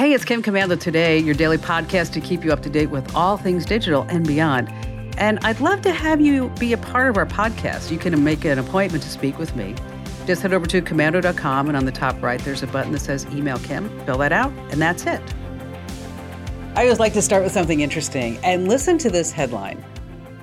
Hey, 0.00 0.14
it's 0.14 0.24
Kim 0.24 0.42
Komando 0.42 0.80
today, 0.80 1.18
your 1.18 1.34
daily 1.34 1.58
podcast 1.58 2.14
to 2.14 2.22
keep 2.22 2.42
you 2.42 2.54
up 2.54 2.62
to 2.62 2.70
date 2.70 2.88
with 2.88 3.14
all 3.14 3.36
things 3.36 3.66
digital 3.66 4.06
and 4.08 4.26
beyond. 4.26 4.70
And 5.18 5.38
I'd 5.42 5.60
love 5.60 5.82
to 5.82 5.92
have 5.92 6.22
you 6.22 6.48
be 6.58 6.72
a 6.72 6.78
part 6.78 7.10
of 7.10 7.18
our 7.18 7.26
podcast. 7.26 7.90
You 7.90 7.98
can 7.98 8.24
make 8.24 8.46
an 8.46 8.58
appointment 8.58 9.02
to 9.02 9.10
speak 9.10 9.38
with 9.38 9.54
me. 9.54 9.74
Just 10.26 10.40
head 10.40 10.54
over 10.54 10.64
to 10.64 10.80
komando.com, 10.80 11.68
and 11.68 11.76
on 11.76 11.84
the 11.84 11.92
top 11.92 12.22
right, 12.22 12.40
there's 12.40 12.62
a 12.62 12.66
button 12.68 12.92
that 12.92 13.00
says 13.00 13.26
Email 13.26 13.58
Kim. 13.58 13.90
Fill 14.06 14.16
that 14.16 14.32
out, 14.32 14.50
and 14.70 14.80
that's 14.80 15.04
it. 15.04 15.20
I 16.76 16.84
always 16.84 16.98
like 16.98 17.12
to 17.12 17.20
start 17.20 17.42
with 17.42 17.52
something 17.52 17.80
interesting, 17.80 18.38
and 18.38 18.68
listen 18.68 18.96
to 18.96 19.10
this 19.10 19.30
headline 19.30 19.84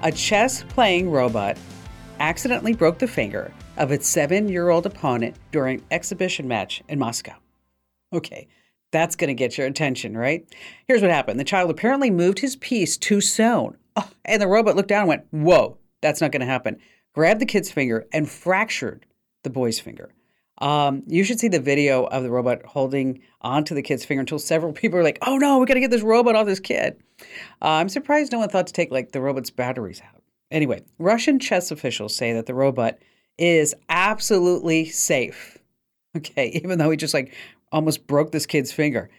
A 0.03 0.11
chess 0.11 0.61
playing 0.65 1.09
robot 1.09 1.57
accidentally 2.19 2.75
broke 2.75 2.99
the 2.99 3.07
finger 3.07 3.51
of 3.77 3.91
its 3.91 4.07
seven 4.07 4.49
year 4.49 4.69
old 4.69 4.85
opponent 4.85 5.35
during 5.51 5.83
exhibition 5.89 6.47
match 6.47 6.83
in 6.87 6.99
Moscow. 6.99 7.33
Okay, 8.13 8.47
that's 8.91 9.15
going 9.15 9.29
to 9.29 9.33
get 9.33 9.57
your 9.57 9.67
attention, 9.67 10.17
right? 10.17 10.47
Here's 10.87 11.01
what 11.01 11.11
happened 11.11 11.39
the 11.39 11.43
child 11.43 11.69
apparently 11.69 12.11
moved 12.11 12.39
his 12.39 12.55
piece 12.55 12.97
too 12.97 13.21
soon. 13.21 13.77
Oh, 13.95 14.09
and 14.25 14.41
the 14.41 14.47
robot 14.47 14.75
looked 14.75 14.89
down 14.89 15.01
and 15.01 15.09
went, 15.09 15.25
Whoa, 15.31 15.77
that's 16.01 16.21
not 16.21 16.31
going 16.31 16.41
to 16.41 16.45
happen. 16.45 16.77
Grabbed 17.13 17.41
the 17.41 17.45
kid's 17.45 17.71
finger 17.71 18.05
and 18.13 18.29
fractured 18.29 19.05
the 19.43 19.49
boy's 19.49 19.79
finger. 19.79 20.13
Um, 20.59 21.03
you 21.07 21.23
should 21.23 21.39
see 21.39 21.47
the 21.47 21.59
video 21.59 22.05
of 22.05 22.23
the 22.23 22.31
robot 22.31 22.65
holding 22.65 23.21
onto 23.41 23.75
the 23.75 23.81
kid's 23.81 24.05
finger 24.05 24.21
until 24.21 24.39
several 24.39 24.73
people 24.73 24.97
are 24.97 25.03
like, 25.03 25.19
"Oh 25.21 25.37
no, 25.37 25.59
we 25.59 25.67
got 25.67 25.75
to 25.75 25.79
get 25.79 25.91
this 25.91 26.01
robot 26.01 26.35
off 26.35 26.47
this 26.47 26.59
kid." 26.59 26.99
Uh, 27.61 27.77
I'm 27.77 27.89
surprised 27.89 28.31
no 28.31 28.39
one 28.39 28.49
thought 28.49 28.67
to 28.67 28.73
take 28.73 28.91
like 28.91 29.11
the 29.11 29.21
robot's 29.21 29.51
batteries 29.51 30.01
out. 30.01 30.23
Anyway, 30.49 30.81
Russian 30.97 31.39
chess 31.39 31.69
officials 31.71 32.15
say 32.15 32.33
that 32.33 32.47
the 32.47 32.55
robot 32.55 32.97
is 33.37 33.75
absolutely 33.89 34.85
safe. 34.85 35.57
Okay, 36.15 36.59
even 36.63 36.79
though 36.79 36.89
he 36.89 36.97
just 36.97 37.13
like 37.13 37.31
almost 37.71 38.07
broke 38.07 38.31
this 38.31 38.45
kid's 38.45 38.71
finger. 38.71 39.09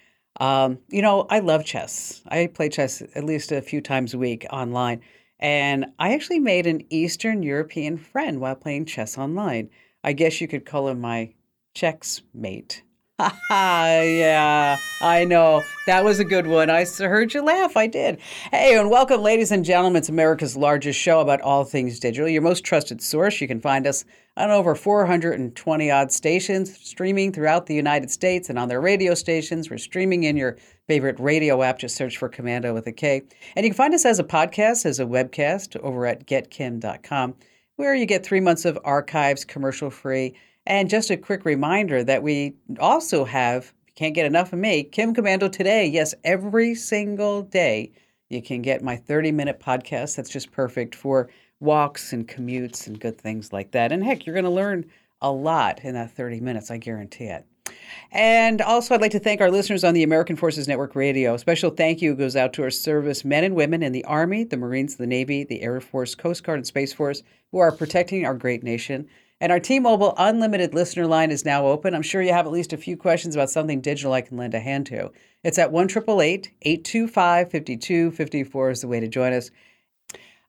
Um, 0.40 0.78
you 0.88 1.02
know, 1.02 1.26
I 1.30 1.40
love 1.40 1.64
chess. 1.64 2.22
I 2.28 2.46
play 2.46 2.68
chess 2.68 3.02
at 3.14 3.24
least 3.24 3.52
a 3.52 3.62
few 3.62 3.80
times 3.80 4.14
a 4.14 4.18
week 4.18 4.46
online. 4.50 5.00
And 5.40 5.86
I 5.98 6.14
actually 6.14 6.40
made 6.40 6.66
an 6.66 6.82
Eastern 6.90 7.42
European 7.42 7.96
friend 7.96 8.40
while 8.40 8.56
playing 8.56 8.86
chess 8.86 9.18
online. 9.18 9.70
I 10.02 10.12
guess 10.12 10.40
you 10.40 10.48
could 10.48 10.66
call 10.66 10.88
him 10.88 11.00
my 11.00 11.34
checks 11.74 12.22
mate. 12.34 12.82
yeah, 13.50 14.78
I 15.00 15.24
know. 15.24 15.64
That 15.86 16.04
was 16.04 16.20
a 16.20 16.24
good 16.24 16.46
one. 16.46 16.70
I 16.70 16.84
heard 16.84 17.34
you 17.34 17.42
laugh. 17.42 17.76
I 17.76 17.88
did. 17.88 18.20
Hey, 18.52 18.78
and 18.78 18.90
welcome, 18.90 19.22
ladies 19.22 19.50
and 19.50 19.64
gentlemen. 19.64 19.98
It's 19.98 20.08
America's 20.08 20.56
largest 20.56 21.00
show 21.00 21.20
about 21.20 21.40
all 21.40 21.64
things 21.64 21.98
digital, 21.98 22.28
your 22.28 22.42
most 22.42 22.62
trusted 22.62 23.02
source. 23.02 23.40
You 23.40 23.48
can 23.48 23.60
find 23.60 23.88
us 23.88 24.04
on 24.36 24.52
over 24.52 24.76
420 24.76 25.90
odd 25.90 26.12
stations, 26.12 26.78
streaming 26.78 27.32
throughout 27.32 27.66
the 27.66 27.74
United 27.74 28.12
States 28.12 28.50
and 28.50 28.58
on 28.58 28.68
their 28.68 28.80
radio 28.80 29.14
stations. 29.14 29.68
We're 29.68 29.78
streaming 29.78 30.22
in 30.22 30.36
your 30.36 30.56
favorite 30.86 31.18
radio 31.18 31.60
app. 31.64 31.80
Just 31.80 31.96
search 31.96 32.18
for 32.18 32.28
Komando 32.28 32.72
with 32.72 32.86
a 32.86 32.92
K. 32.92 33.22
And 33.56 33.64
you 33.64 33.70
can 33.70 33.76
find 33.76 33.94
us 33.94 34.04
as 34.04 34.20
a 34.20 34.24
podcast, 34.24 34.86
as 34.86 35.00
a 35.00 35.04
webcast 35.04 35.76
over 35.80 36.06
at 36.06 36.24
getkim.com, 36.26 37.34
where 37.74 37.96
you 37.96 38.06
get 38.06 38.24
three 38.24 38.40
months 38.40 38.64
of 38.64 38.78
archives 38.84 39.44
commercial 39.44 39.90
free 39.90 40.36
and 40.68 40.90
just 40.90 41.10
a 41.10 41.16
quick 41.16 41.46
reminder 41.46 42.04
that 42.04 42.22
we 42.22 42.54
also 42.78 43.24
have, 43.24 43.72
you 43.86 43.92
can't 43.96 44.14
get 44.14 44.26
enough 44.26 44.52
of 44.52 44.58
me, 44.58 44.84
Kim 44.84 45.14
Komando 45.14 45.50
today. 45.50 45.86
Yes, 45.86 46.14
every 46.24 46.74
single 46.74 47.42
day 47.42 47.90
you 48.28 48.42
can 48.42 48.60
get 48.60 48.84
my 48.84 48.94
30 48.94 49.32
minute 49.32 49.60
podcast. 49.60 50.14
That's 50.14 50.28
just 50.28 50.52
perfect 50.52 50.94
for 50.94 51.30
walks 51.60 52.12
and 52.12 52.28
commutes 52.28 52.86
and 52.86 53.00
good 53.00 53.18
things 53.18 53.50
like 53.50 53.70
that. 53.70 53.92
And 53.92 54.04
heck, 54.04 54.26
you're 54.26 54.34
going 54.34 54.44
to 54.44 54.50
learn 54.50 54.84
a 55.22 55.32
lot 55.32 55.80
in 55.82 55.94
that 55.94 56.12
30 56.12 56.40
minutes, 56.40 56.70
I 56.70 56.76
guarantee 56.76 57.24
it. 57.24 57.46
And 58.12 58.60
also, 58.60 58.94
I'd 58.94 59.00
like 59.00 59.12
to 59.12 59.18
thank 59.18 59.40
our 59.40 59.50
listeners 59.50 59.84
on 59.84 59.94
the 59.94 60.02
American 60.02 60.36
Forces 60.36 60.68
Network 60.68 60.94
Radio. 60.94 61.34
A 61.34 61.38
special 61.38 61.70
thank 61.70 62.02
you 62.02 62.14
goes 62.14 62.36
out 62.36 62.52
to 62.54 62.62
our 62.62 62.70
service 62.70 63.24
men 63.24 63.42
and 63.42 63.54
women 63.54 63.82
in 63.82 63.92
the 63.92 64.04
Army, 64.04 64.44
the 64.44 64.56
Marines, 64.58 64.96
the 64.96 65.06
Navy, 65.06 65.44
the 65.44 65.62
Air 65.62 65.80
Force, 65.80 66.14
Coast 66.14 66.44
Guard, 66.44 66.58
and 66.58 66.66
Space 66.66 66.92
Force 66.92 67.22
who 67.52 67.58
are 67.58 67.72
protecting 67.72 68.26
our 68.26 68.34
great 68.34 68.62
nation. 68.62 69.08
And 69.40 69.52
our 69.52 69.60
T 69.60 69.78
Mobile 69.78 70.14
unlimited 70.16 70.74
listener 70.74 71.06
line 71.06 71.30
is 71.30 71.44
now 71.44 71.66
open. 71.66 71.94
I'm 71.94 72.02
sure 72.02 72.22
you 72.22 72.32
have 72.32 72.46
at 72.46 72.52
least 72.52 72.72
a 72.72 72.76
few 72.76 72.96
questions 72.96 73.36
about 73.36 73.50
something 73.50 73.80
digital 73.80 74.12
I 74.12 74.20
can 74.20 74.36
lend 74.36 74.54
a 74.54 74.60
hand 74.60 74.86
to. 74.86 75.12
It's 75.44 75.58
at 75.58 75.70
1 75.70 75.88
825 75.90 77.50
5254 77.50 78.70
is 78.70 78.80
the 78.80 78.88
way 78.88 78.98
to 78.98 79.06
join 79.06 79.32
us. 79.32 79.50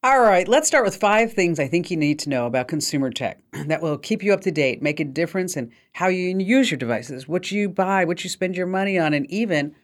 All 0.01 0.21
right, 0.21 0.47
let's 0.47 0.67
start 0.67 0.85
with 0.85 0.95
five 0.95 1.33
things 1.33 1.59
I 1.59 1.67
think 1.67 1.91
you 1.91 1.97
need 1.97 2.19
to 2.19 2.29
know 2.29 2.45
about 2.45 2.69
consumer 2.69 3.11
tech 3.11 3.41
that 3.67 3.81
will 3.81 3.97
keep 3.97 4.23
you 4.23 4.33
up 4.33 4.41
to 4.41 4.51
date, 4.51 4.81
make 4.81 4.99
a 4.99 5.05
difference 5.05 5.57
in 5.57 5.71
how 5.91 6.07
you 6.07 6.35
use 6.39 6.71
your 6.71 6.77
devices, 6.77 7.27
what 7.27 7.51
you 7.51 7.67
buy, 7.67 8.05
what 8.05 8.23
you 8.23 8.29
spend 8.29 8.55
your 8.55 8.65
money 8.65 8.97
on, 8.97 9.13
and 9.13 9.29
even 9.29 9.75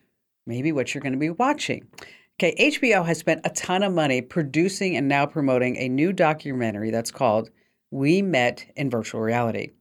maybe 0.48 0.72
what 0.72 0.94
you're 0.94 1.02
going 1.02 1.14
to 1.14 1.20
be 1.20 1.30
watching. 1.30 1.88
Okay, 2.38 2.56
HBO 2.58 3.06
has 3.06 3.20
spent 3.20 3.42
a 3.44 3.50
ton 3.50 3.84
of 3.84 3.94
money 3.94 4.22
producing 4.22 4.96
and 4.96 5.08
now 5.08 5.26
promoting 5.26 5.76
a 5.78 5.90
new 5.90 6.14
documentary 6.14 6.92
that's 6.92 7.12
called 7.12 7.50
we 7.92 8.22
met 8.22 8.66
in 8.76 8.90
virtual 8.90 9.22
reality. 9.22 9.72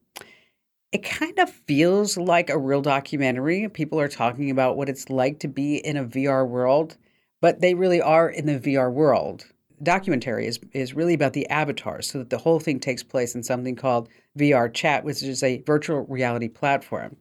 It 0.92 1.02
kind 1.02 1.38
of 1.38 1.50
feels 1.50 2.16
like 2.16 2.50
a 2.50 2.58
real 2.58 2.80
documentary. 2.80 3.68
People 3.68 3.98
are 3.98 4.08
talking 4.08 4.50
about 4.50 4.76
what 4.76 4.88
it's 4.88 5.10
like 5.10 5.40
to 5.40 5.48
be 5.48 5.76
in 5.76 5.96
a 5.96 6.04
VR 6.04 6.46
world, 6.48 6.96
but 7.40 7.60
they 7.60 7.74
really 7.74 8.00
are 8.00 8.28
in 8.28 8.46
the 8.46 8.60
VR 8.60 8.92
world. 8.92 9.46
Documentary 9.82 10.46
is, 10.46 10.60
is 10.72 10.94
really 10.94 11.14
about 11.14 11.32
the 11.32 11.48
avatar, 11.48 12.00
so 12.00 12.18
that 12.18 12.30
the 12.30 12.38
whole 12.38 12.60
thing 12.60 12.78
takes 12.78 13.02
place 13.02 13.34
in 13.34 13.42
something 13.42 13.74
called 13.74 14.08
VR 14.38 14.72
Chat, 14.72 15.04
which 15.04 15.22
is 15.22 15.42
a 15.42 15.62
virtual 15.62 16.06
reality 16.06 16.48
platform. 16.48 17.16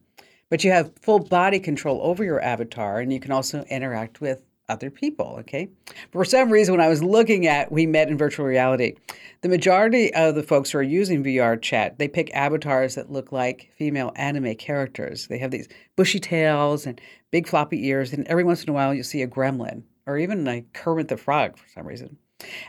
But 0.50 0.64
you 0.64 0.70
have 0.70 0.94
full 1.02 1.20
body 1.20 1.60
control 1.60 2.00
over 2.04 2.24
your 2.24 2.42
avatar, 2.42 3.00
and 3.00 3.12
you 3.12 3.20
can 3.20 3.32
also 3.32 3.64
interact 3.64 4.22
with 4.22 4.44
other 4.74 4.90
people. 4.90 5.38
Okay. 5.40 5.70
For 6.12 6.26
some 6.26 6.50
reason, 6.50 6.74
when 6.74 6.86
I 6.86 6.90
was 6.90 7.02
looking 7.02 7.48
at 7.48 7.72
We 7.72 7.86
Met 7.86 8.10
in 8.10 8.18
Virtual 8.18 8.46
Reality, 8.46 8.96
the 9.42 9.50
majority 9.50 10.14
of 10.14 10.36
the 10.36 10.44
folks 10.44 10.72
who 10.72 10.80
are 10.80 10.84
using 10.84 11.24
VR 11.24 11.62
chat, 11.62 12.00
they 12.00 12.08
pick 12.08 12.34
avatars 12.34 12.96
that 12.96 13.12
look 13.12 13.32
like 13.32 13.72
female 13.78 14.12
anime 14.16 14.56
characters. 14.56 15.28
They 15.28 15.38
have 15.38 15.52
these 15.52 15.70
bushy 15.96 16.20
tails 16.20 16.86
and 16.86 17.00
big 17.32 17.48
floppy 17.48 17.88
ears, 17.88 18.12
and 18.12 18.28
every 18.28 18.44
once 18.44 18.64
in 18.64 18.70
a 18.70 18.74
while 18.74 18.94
you'll 18.94 19.04
see 19.04 19.22
a 19.22 19.28
gremlin 19.28 19.84
or 20.06 20.18
even 20.18 20.48
a 20.48 20.62
Kermit 20.74 21.08
the 21.08 21.18
Frog 21.18 21.58
for 21.58 21.68
some 21.70 21.88
reason. 21.88 22.18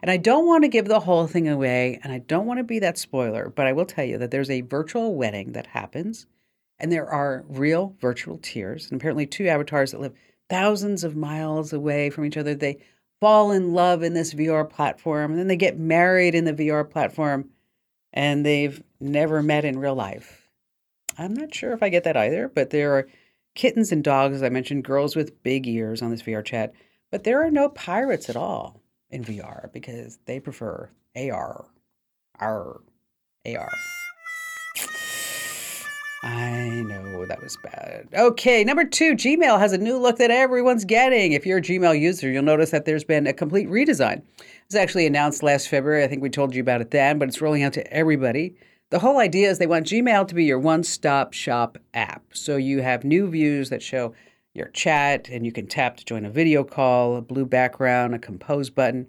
And 0.02 0.10
I 0.10 0.18
don't 0.18 0.46
want 0.46 0.62
to 0.62 0.68
give 0.68 0.86
the 0.86 1.00
whole 1.00 1.26
thing 1.26 1.48
away, 1.48 1.98
and 2.02 2.12
I 2.12 2.18
don't 2.18 2.46
want 2.46 2.58
to 2.58 2.64
be 2.64 2.78
that 2.78 2.98
spoiler, 2.98 3.52
but 3.54 3.66
I 3.66 3.72
will 3.72 3.86
tell 3.86 4.04
you 4.04 4.18
that 4.18 4.30
there's 4.30 4.50
a 4.50 4.60
virtual 4.60 5.14
wedding 5.14 5.52
that 5.52 5.66
happens, 5.66 6.26
and 6.78 6.92
there 6.92 7.08
are 7.08 7.44
real 7.48 7.96
virtual 8.00 8.38
tears, 8.38 8.90
and 8.90 9.00
apparently 9.00 9.26
two 9.26 9.48
avatars 9.48 9.90
that 9.90 10.00
live 10.00 10.14
thousands 10.48 11.04
of 11.04 11.16
miles 11.16 11.72
away 11.72 12.10
from 12.10 12.24
each 12.24 12.36
other. 12.36 12.54
They 12.54 12.78
fall 13.20 13.52
in 13.52 13.72
love 13.72 14.02
in 14.02 14.14
this 14.14 14.34
VR 14.34 14.68
platform, 14.68 15.30
and 15.30 15.40
then 15.40 15.48
they 15.48 15.56
get 15.56 15.78
married 15.78 16.34
in 16.34 16.44
the 16.44 16.52
VR 16.52 16.88
platform, 16.88 17.48
and 18.12 18.44
they've 18.44 18.82
never 19.00 19.42
met 19.42 19.64
in 19.64 19.78
real 19.78 19.94
life. 19.94 20.48
I'm 21.16 21.34
not 21.34 21.54
sure 21.54 21.72
if 21.72 21.82
I 21.82 21.88
get 21.88 22.04
that 22.04 22.16
either, 22.16 22.48
but 22.48 22.70
there 22.70 22.96
are 22.96 23.08
kittens 23.54 23.92
and 23.92 24.02
dogs, 24.02 24.36
as 24.36 24.42
I 24.42 24.48
mentioned, 24.48 24.84
girls 24.84 25.14
with 25.16 25.42
big 25.42 25.66
ears 25.66 26.02
on 26.02 26.10
this 26.10 26.22
VR 26.22 26.44
chat, 26.44 26.74
but 27.10 27.24
there 27.24 27.42
are 27.44 27.50
no 27.50 27.68
pirates 27.68 28.28
at 28.28 28.36
all 28.36 28.80
in 29.10 29.24
VR 29.24 29.72
because 29.72 30.18
they 30.26 30.40
prefer 30.40 30.90
AR. 31.16 31.66
R. 32.40 32.80
AR. 33.46 33.72
Know 36.82 37.26
that 37.26 37.42
was 37.42 37.56
bad. 37.62 38.08
Okay, 38.14 38.64
number 38.64 38.84
two, 38.84 39.14
Gmail 39.14 39.58
has 39.58 39.72
a 39.72 39.78
new 39.78 39.98
look 39.98 40.18
that 40.18 40.30
everyone's 40.30 40.84
getting. 40.84 41.32
If 41.32 41.46
you're 41.46 41.58
a 41.58 41.62
Gmail 41.62 41.98
user, 41.98 42.30
you'll 42.30 42.42
notice 42.42 42.70
that 42.70 42.84
there's 42.84 43.04
been 43.04 43.26
a 43.26 43.32
complete 43.32 43.68
redesign. 43.68 44.18
It 44.18 44.44
was 44.68 44.76
actually 44.76 45.06
announced 45.06 45.42
last 45.42 45.68
February. 45.68 46.04
I 46.04 46.08
think 46.08 46.22
we 46.22 46.30
told 46.30 46.54
you 46.54 46.60
about 46.60 46.80
it 46.80 46.90
then, 46.90 47.18
but 47.18 47.28
it's 47.28 47.40
rolling 47.40 47.62
out 47.62 47.72
to 47.74 47.92
everybody. 47.92 48.56
The 48.90 48.98
whole 48.98 49.18
idea 49.18 49.50
is 49.50 49.58
they 49.58 49.66
want 49.66 49.86
Gmail 49.86 50.28
to 50.28 50.34
be 50.34 50.44
your 50.44 50.58
one 50.58 50.84
stop 50.84 51.32
shop 51.32 51.78
app. 51.94 52.22
So 52.32 52.56
you 52.56 52.82
have 52.82 53.04
new 53.04 53.28
views 53.28 53.70
that 53.70 53.82
show 53.82 54.14
your 54.54 54.68
chat, 54.68 55.28
and 55.28 55.44
you 55.44 55.50
can 55.50 55.66
tap 55.66 55.96
to 55.96 56.04
join 56.04 56.24
a 56.24 56.30
video 56.30 56.62
call, 56.62 57.16
a 57.16 57.22
blue 57.22 57.44
background, 57.44 58.14
a 58.14 58.18
compose 58.18 58.70
button. 58.70 59.08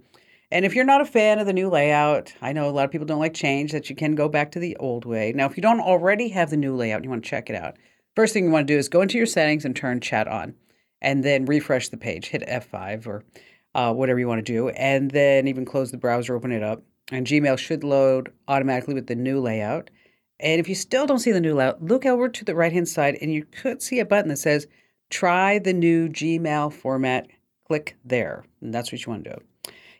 And 0.55 0.63
if 0.63 0.73
you're 0.73 0.85
not 0.85 1.01
a 1.01 1.05
fan 1.05 1.39
of 1.39 1.47
the 1.47 1.51
new 1.51 1.67
layout, 1.67 2.33
I 2.41 2.53
know 2.53 2.69
a 2.69 2.71
lot 2.71 2.85
of 2.85 2.91
people 2.91 3.05
don't 3.05 3.19
like 3.19 3.33
change, 3.33 3.73
that 3.73 3.89
you 3.89 3.95
can 3.97 4.15
go 4.15 4.29
back 4.29 4.51
to 4.51 4.59
the 4.59 4.77
old 4.77 5.03
way. 5.03 5.33
Now, 5.35 5.47
if 5.47 5.57
you 5.57 5.61
don't 5.61 5.81
already 5.81 6.29
have 6.29 6.49
the 6.49 6.55
new 6.55 6.73
layout 6.73 6.99
and 6.99 7.03
you 7.03 7.09
want 7.09 7.25
to 7.25 7.29
check 7.29 7.49
it 7.49 7.57
out, 7.57 7.75
first 8.15 8.33
thing 8.33 8.45
you 8.45 8.51
want 8.51 8.65
to 8.65 8.73
do 8.73 8.77
is 8.77 8.87
go 8.87 9.01
into 9.01 9.17
your 9.17 9.25
settings 9.25 9.65
and 9.65 9.75
turn 9.75 9.99
chat 9.99 10.29
on, 10.29 10.55
and 11.01 11.25
then 11.25 11.43
refresh 11.43 11.89
the 11.89 11.97
page. 11.97 12.27
Hit 12.27 12.47
F5 12.47 13.05
or 13.05 13.25
uh, 13.73 13.93
whatever 13.93 14.17
you 14.17 14.29
want 14.29 14.45
to 14.45 14.53
do, 14.53 14.69
and 14.69 15.11
then 15.11 15.49
even 15.49 15.65
close 15.65 15.91
the 15.91 15.97
browser, 15.97 16.37
open 16.37 16.53
it 16.53 16.63
up, 16.63 16.83
and 17.11 17.27
Gmail 17.27 17.57
should 17.57 17.83
load 17.83 18.31
automatically 18.47 18.93
with 18.93 19.07
the 19.07 19.15
new 19.15 19.41
layout. 19.41 19.89
And 20.39 20.61
if 20.61 20.69
you 20.69 20.75
still 20.75 21.05
don't 21.05 21.19
see 21.19 21.33
the 21.33 21.41
new 21.41 21.55
layout, 21.55 21.83
look 21.83 22.05
over 22.05 22.29
to 22.29 22.45
the 22.45 22.55
right 22.55 22.71
hand 22.71 22.87
side, 22.87 23.17
and 23.21 23.33
you 23.33 23.43
could 23.43 23.81
see 23.81 23.99
a 23.99 24.05
button 24.05 24.29
that 24.29 24.37
says 24.37 24.67
"Try 25.09 25.59
the 25.59 25.73
new 25.73 26.07
Gmail 26.07 26.71
format." 26.71 27.27
Click 27.67 27.97
there, 28.05 28.45
and 28.61 28.73
that's 28.73 28.93
what 28.93 29.05
you 29.05 29.11
want 29.11 29.25
to 29.25 29.31
do. 29.31 29.41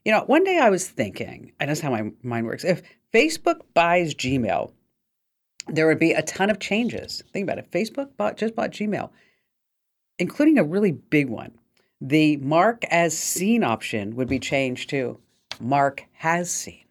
You 0.06 0.12
know, 0.12 0.22
one 0.22 0.44
day 0.44 0.60
I 0.60 0.70
was 0.70 0.88
thinking, 0.88 1.52
and 1.60 1.70
that's 1.70 1.82
how 1.82 1.90
my 1.90 2.12
mind 2.24 2.46
works. 2.46 2.64
If 2.64 2.84
Facebook 3.14 3.62
buys 3.74 4.14
Gmail, 4.16 4.72
there 5.68 5.88
would 5.88 6.00
be 6.00 6.12
a 6.14 6.22
ton 6.22 6.52
of 6.52 6.60
changes. 6.60 7.24
Think 7.34 7.44
about 7.44 7.58
it. 7.58 7.72
Facebook 7.72 8.16
bought 8.16 8.38
just 8.38 8.56
bought 8.56 8.72
Gmail. 8.72 9.10
including 10.20 10.58
a 10.58 10.64
really 10.64 10.92
big 10.92 11.30
one. 11.30 11.52
The 12.02 12.38
mark 12.38 12.84
as 12.86 13.18
seen 13.18 13.64
option 13.64 14.16
would 14.16 14.28
be 14.28 14.40
changed 14.40 14.90
to 14.92 15.20
mark 15.60 16.04
has 16.14 16.52
seen. 16.52 16.85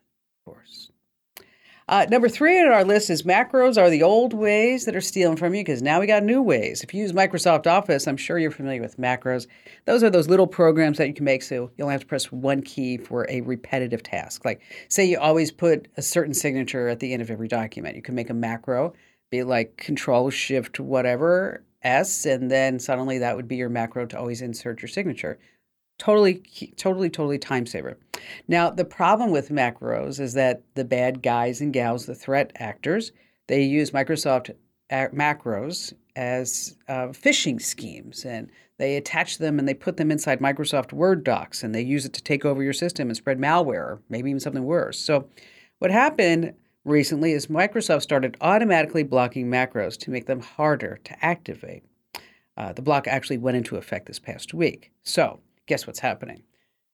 Uh, 1.86 2.06
number 2.08 2.30
three 2.30 2.58
on 2.58 2.68
our 2.68 2.84
list 2.84 3.10
is 3.10 3.24
macros 3.24 3.76
are 3.76 3.90
the 3.90 4.02
old 4.02 4.32
ways 4.32 4.86
that 4.86 4.96
are 4.96 5.02
stealing 5.02 5.36
from 5.36 5.54
you 5.54 5.60
because 5.60 5.82
now 5.82 6.00
we 6.00 6.06
got 6.06 6.22
new 6.22 6.40
ways. 6.40 6.82
If 6.82 6.94
you 6.94 7.02
use 7.02 7.12
Microsoft 7.12 7.66
Office, 7.66 8.06
I'm 8.06 8.16
sure 8.16 8.38
you're 8.38 8.50
familiar 8.50 8.80
with 8.80 8.96
macros. 8.96 9.46
Those 9.84 10.02
are 10.02 10.08
those 10.08 10.26
little 10.26 10.46
programs 10.46 10.96
that 10.96 11.08
you 11.08 11.14
can 11.14 11.26
make 11.26 11.42
so 11.42 11.70
you 11.76 11.84
only 11.84 11.92
have 11.92 12.00
to 12.00 12.06
press 12.06 12.32
one 12.32 12.62
key 12.62 12.96
for 12.96 13.26
a 13.28 13.42
repetitive 13.42 14.02
task. 14.02 14.46
Like, 14.46 14.62
say 14.88 15.04
you 15.04 15.18
always 15.18 15.50
put 15.50 15.88
a 15.98 16.02
certain 16.02 16.32
signature 16.32 16.88
at 16.88 17.00
the 17.00 17.12
end 17.12 17.20
of 17.20 17.30
every 17.30 17.48
document. 17.48 17.96
You 17.96 18.02
can 18.02 18.14
make 18.14 18.30
a 18.30 18.34
macro, 18.34 18.94
be 19.30 19.42
like 19.42 19.76
Control 19.76 20.30
Shift 20.30 20.80
whatever 20.80 21.64
S, 21.82 22.24
and 22.24 22.50
then 22.50 22.78
suddenly 22.78 23.18
that 23.18 23.36
would 23.36 23.46
be 23.46 23.56
your 23.56 23.68
macro 23.68 24.06
to 24.06 24.18
always 24.18 24.40
insert 24.40 24.80
your 24.80 24.88
signature. 24.88 25.38
Totally, 25.98 26.42
totally, 26.76 27.08
totally 27.08 27.38
time 27.38 27.66
saver. 27.66 27.96
Now, 28.48 28.70
the 28.70 28.84
problem 28.84 29.30
with 29.30 29.50
macros 29.50 30.18
is 30.18 30.34
that 30.34 30.62
the 30.74 30.84
bad 30.84 31.22
guys 31.22 31.60
and 31.60 31.72
gals, 31.72 32.06
the 32.06 32.14
threat 32.14 32.52
actors, 32.56 33.12
they 33.46 33.62
use 33.62 33.92
Microsoft 33.92 34.50
macros 34.90 35.92
as 36.16 36.76
uh, 36.88 37.08
phishing 37.08 37.60
schemes 37.60 38.24
and 38.24 38.50
they 38.78 38.96
attach 38.96 39.38
them 39.38 39.58
and 39.58 39.68
they 39.68 39.74
put 39.74 39.96
them 39.96 40.10
inside 40.10 40.40
Microsoft 40.40 40.92
Word 40.92 41.24
docs 41.24 41.62
and 41.62 41.74
they 41.74 41.82
use 41.82 42.04
it 42.04 42.12
to 42.14 42.22
take 42.22 42.44
over 42.44 42.62
your 42.62 42.72
system 42.72 43.08
and 43.08 43.16
spread 43.16 43.38
malware 43.38 43.74
or 43.74 44.02
maybe 44.08 44.30
even 44.30 44.40
something 44.40 44.64
worse. 44.64 44.98
So, 44.98 45.28
what 45.78 45.90
happened 45.90 46.54
recently 46.84 47.32
is 47.32 47.46
Microsoft 47.46 48.02
started 48.02 48.36
automatically 48.40 49.02
blocking 49.02 49.48
macros 49.48 49.96
to 49.98 50.10
make 50.10 50.26
them 50.26 50.40
harder 50.40 51.00
to 51.04 51.24
activate. 51.24 51.84
Uh, 52.56 52.72
the 52.72 52.82
block 52.82 53.06
actually 53.08 53.38
went 53.38 53.56
into 53.56 53.76
effect 53.76 54.06
this 54.06 54.18
past 54.18 54.54
week. 54.54 54.92
So, 55.02 55.40
guess 55.66 55.86
what's 55.86 56.00
happening? 56.00 56.42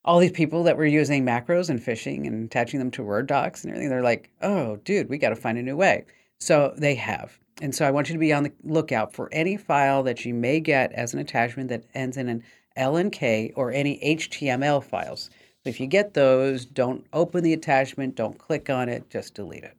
All 0.05 0.19
these 0.19 0.32
people 0.32 0.62
that 0.64 0.76
were 0.76 0.87
using 0.87 1.25
macros 1.25 1.69
and 1.69 1.81
phishing 1.81 2.26
and 2.26 2.46
attaching 2.46 2.78
them 2.78 2.90
to 2.93 3.02
Word 3.02 3.26
docs 3.26 3.64
and 3.64 3.70
everything, 3.70 3.90
they're 3.90 4.02
like, 4.02 4.31
oh, 4.40 4.76
dude, 4.76 5.08
we 5.08 5.19
got 5.19 5.31
to 5.31 5.37
find 5.37 5.58
a 5.58 5.62
new 5.62 5.76
way. 5.76 6.05
So 6.38 6.75
they 6.76 6.94
have. 6.94 7.38
And 7.61 7.75
so 7.75 7.87
I 7.87 7.90
want 7.90 8.08
you 8.08 8.14
to 8.14 8.19
be 8.19 8.32
on 8.32 8.44
the 8.44 8.52
lookout 8.64 9.12
for 9.12 9.28
any 9.32 9.56
file 9.58 10.02
that 10.05 10.25
you 10.25 10.32
may 10.32 10.61
get 10.61 10.93
as 10.93 11.12
an 11.12 11.20
attachment 11.20 11.69
that 11.69 11.84
ends 11.94 12.17
in 12.17 12.28
an 12.28 12.43
LNK 12.78 13.52
or 13.56 13.70
any 13.70 13.99
HTML 13.99 14.82
files. 14.82 15.28
So 15.62 15.69
if 15.69 15.78
you 15.78 15.87
get 15.87 16.14
those, 16.14 16.64
don't 16.64 17.06
open 17.12 17.44
the 17.44 17.52
attachment, 17.52 18.14
don't 18.14 18.38
click 18.38 18.70
on 18.70 18.88
it, 18.88 19.11
just 19.11 19.34
delete 19.34 19.64
it. 19.64 19.76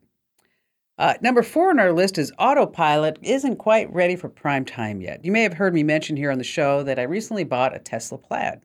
Uh, 1.00 1.16
number 1.22 1.42
four 1.42 1.72
on 1.72 1.80
our 1.80 1.92
list 1.92 2.20
is 2.20 2.32
Autopilot 2.38 3.18
isn't 3.24 3.56
quite 3.56 3.92
ready 3.92 4.16
for 4.16 4.30
prime 4.30 4.66
time 4.66 5.02
yet. 5.02 5.26
You 5.26 5.32
may 5.32 5.42
have 5.42 5.54
heard 5.54 5.74
me 5.74 5.82
mention 5.82 6.16
here 6.16 6.30
on 6.30 6.38
the 6.38 6.44
show 6.44 6.84
that 6.84 7.00
I 7.00 7.04
recently 7.04 7.44
bought 7.44 7.76
a 7.76 7.80
Tesla 7.80 8.20
Plaid. 8.20 8.62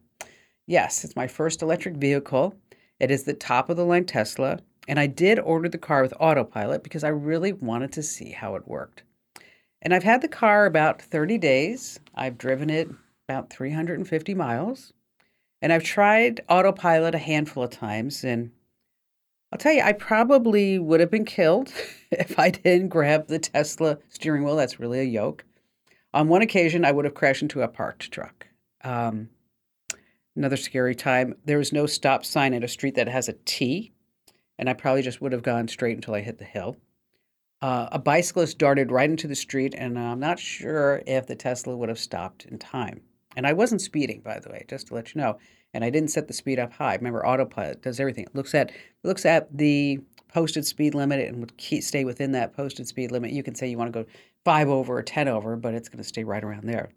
Yes, 0.67 1.05
it's 1.05 1.15
my 1.15 1.29
first 1.29 1.63
electric 1.63 1.97
vehicle. 1.97 2.55
It 2.99 3.11
is 3.11 3.23
the 3.23 3.35
top 3.35 3.71
of 3.71 3.77
the 3.77 3.85
line 3.85 4.05
Tesla, 4.05 4.59
and 4.89 4.99
I 4.99 5.07
did 5.07 5.39
order 5.39 5.69
the 5.69 5.79
car 5.79 6.03
with 6.03 6.15
autopilot 6.19 6.83
because 6.83 7.05
I 7.05 7.09
really 7.09 7.53
wanted 7.53 7.93
to 7.93 8.03
see 8.03 8.31
how 8.31 8.57
it 8.57 8.67
worked. 8.67 9.05
And 9.81 9.95
I've 9.95 10.03
had 10.03 10.23
the 10.23 10.29
car 10.29 10.67
about 10.67 11.01
30 11.01 11.39
days. 11.39 12.01
I've 12.15 12.37
driven 12.37 12.69
it 12.69 12.89
about 13.29 13.51
350 13.51 14.35
miles, 14.35 14.93
and 15.63 15.73
I've 15.73 15.85
tried 15.85 16.41
autopilot 16.49 17.15
a 17.15 17.19
handful 17.19 17.63
of 17.63 17.71
times. 17.71 18.25
And 18.25 18.51
I'll 19.53 19.59
tell 19.59 19.73
you, 19.73 19.83
I 19.83 19.93
probably 19.93 20.81
would 20.81 20.99
have 20.99 21.11
been 21.11 21.25
killed 21.25 21.73
if 22.11 22.39
I 22.41 22.51
didn't 22.51 22.89
grab 22.89 23.29
the 23.29 23.39
Tesla 23.39 23.99
steering 24.09 24.43
wheel. 24.43 24.57
That's 24.57 24.81
really 24.81 24.99
a 24.99 25.05
yoke. 25.05 25.45
On 26.13 26.29
one 26.29 26.43
occasion, 26.43 26.85
I 26.85 26.91
would 26.91 27.05
have 27.05 27.15
crashed 27.15 27.43
into 27.43 27.63
a 27.63 27.69
parked 27.69 28.11
truck. 28.11 28.49
Um, 28.83 29.29
Another 30.37 30.57
scary 30.57 30.95
time. 30.95 31.35
There 31.47 31.59
was 31.59 31.73
no 31.73 31.87
stop 31.87 32.25
sign 32.25 32.53
at 32.53 32.63
a 32.63 32.69
street 32.69 32.95
that 32.97 33.09
has 33.09 33.29
a 33.29 33.33
T, 33.47 33.93
and 34.59 34.69
I 34.69 34.75
probably 34.75 35.03
just 35.03 35.21
would 35.23 35.33
have 35.33 35.43
gone 35.43 35.67
straight 35.67 35.97
until 35.97 36.15
I 36.15 36.21
hit 36.21 36.39
the 36.39 36.45
hill. 36.45 36.77
Uh, 37.63 37.89
a 37.91 37.99
bicyclist 37.99 38.59
darted 38.59 38.93
right 38.93 39.09
into 39.09 39.27
the 39.27 39.35
street, 39.35 39.75
and 39.77 39.99
I'm 39.99 40.21
not 40.21 40.39
sure 40.39 41.03
if 41.07 41.27
the 41.27 41.35
Tesla 41.35 41.75
would 41.75 41.89
have 41.89 41.99
stopped 41.99 42.45
in 42.45 42.59
time. 42.59 43.01
And 43.35 43.47
I 43.47 43.55
wasn't 43.55 43.81
speeding, 43.81 44.21
by 44.21 44.39
the 44.39 44.51
way, 44.51 44.65
just 44.69 44.89
to 44.89 44.95
let 44.95 45.15
you 45.15 45.23
know. 45.23 45.39
And 45.73 45.83
I 45.83 45.91
didn't 45.91 46.11
set 46.11 46.27
the 46.29 46.35
speed 46.35 46.59
up 46.59 46.73
high. 46.73 46.95
Remember, 46.95 47.27
autopilot 47.27 47.83
does 47.83 47.99
everything. 47.99 48.25
It 48.25 48.35
looks 48.35 48.55
at 48.55 48.71
it 48.71 48.77
looks 49.05 49.25
at 49.25 49.57
the 49.57 50.01
posted 50.29 50.67
speed 50.67 50.95
limit 50.95 51.27
and 51.27 51.41
would 51.41 51.57
keep, 51.57 51.83
stay 51.83 52.05
within 52.05 52.33
that 52.33 52.55
posted 52.55 52.87
speed 52.87 53.11
limit. 53.11 53.31
You 53.31 53.43
can 53.43 53.55
say 53.55 53.69
you 53.69 53.79
want 53.79 53.93
to 53.93 54.05
go 54.05 54.09
five 54.45 54.69
over 54.69 54.99
or 54.99 55.03
ten 55.03 55.29
over, 55.29 55.57
but 55.57 55.75
it's 55.75 55.89
going 55.89 56.03
to 56.03 56.05
stay 56.05 56.25
right 56.25 56.45
around 56.45 56.65
there. 56.65 56.91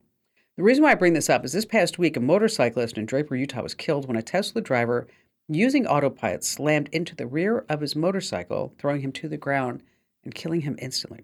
The 0.60 0.66
reason 0.66 0.84
why 0.84 0.92
I 0.92 0.96
bring 0.96 1.14
this 1.14 1.30
up 1.30 1.46
is 1.46 1.54
this 1.54 1.64
past 1.64 1.98
week, 1.98 2.18
a 2.18 2.20
motorcyclist 2.20 2.98
in 2.98 3.06
Draper, 3.06 3.34
Utah 3.34 3.64
was 3.64 3.74
killed 3.74 4.10
when 4.10 4.18
a 4.18 4.22
Tesla 4.22 4.60
driver 4.60 5.08
using 5.48 5.88
autopilot 5.88 6.44
slammed 6.44 6.90
into 6.92 7.16
the 7.16 7.28
rear 7.28 7.64
of 7.70 7.80
his 7.80 7.96
motorcycle, 7.96 8.74
throwing 8.78 9.00
him 9.00 9.14
to 9.14 9.30
the 9.30 9.38
ground 9.38 9.84
and 10.26 10.36
killing 10.36 10.60
him 10.60 10.76
instantly. 10.82 11.24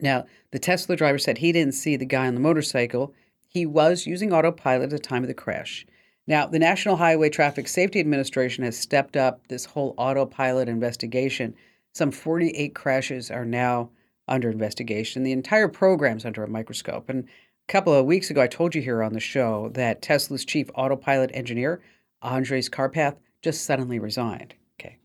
Now, 0.00 0.24
the 0.50 0.58
Tesla 0.58 0.96
driver 0.96 1.18
said 1.18 1.36
he 1.36 1.52
didn't 1.52 1.74
see 1.74 1.94
the 1.94 2.06
guy 2.06 2.26
on 2.26 2.32
the 2.32 2.40
motorcycle. 2.40 3.12
He 3.50 3.66
was 3.66 4.06
using 4.06 4.32
autopilot 4.32 4.84
at 4.84 4.90
the 4.92 4.98
time 4.98 5.24
of 5.24 5.28
the 5.28 5.34
crash. 5.34 5.84
Now, 6.26 6.46
the 6.46 6.58
National 6.58 6.96
Highway 6.96 7.28
Traffic 7.28 7.68
Safety 7.68 8.00
Administration 8.00 8.64
has 8.64 8.78
stepped 8.78 9.14
up 9.14 9.46
this 9.48 9.66
whole 9.66 9.92
autopilot 9.98 10.70
investigation. 10.70 11.54
Some 11.92 12.10
48 12.10 12.74
crashes 12.74 13.30
are 13.30 13.44
now 13.44 13.90
under 14.26 14.48
investigation. 14.48 15.22
The 15.22 15.32
entire 15.32 15.68
program's 15.68 16.24
under 16.24 16.42
a 16.42 16.48
microscope. 16.48 17.10
And 17.10 17.28
a 17.68 17.72
couple 17.72 17.94
of 17.94 18.06
weeks 18.06 18.30
ago, 18.30 18.42
I 18.42 18.46
told 18.46 18.74
you 18.74 18.82
here 18.82 19.02
on 19.02 19.12
the 19.12 19.20
show 19.20 19.70
that 19.74 20.02
Tesla's 20.02 20.44
chief 20.44 20.70
autopilot 20.74 21.30
engineer, 21.34 21.80
Andrej 22.22 22.70
Karpathy, 22.70 23.16
just 23.42 23.64
suddenly 23.64 23.98
resigned. 23.98 24.54
Okay. 24.80 24.98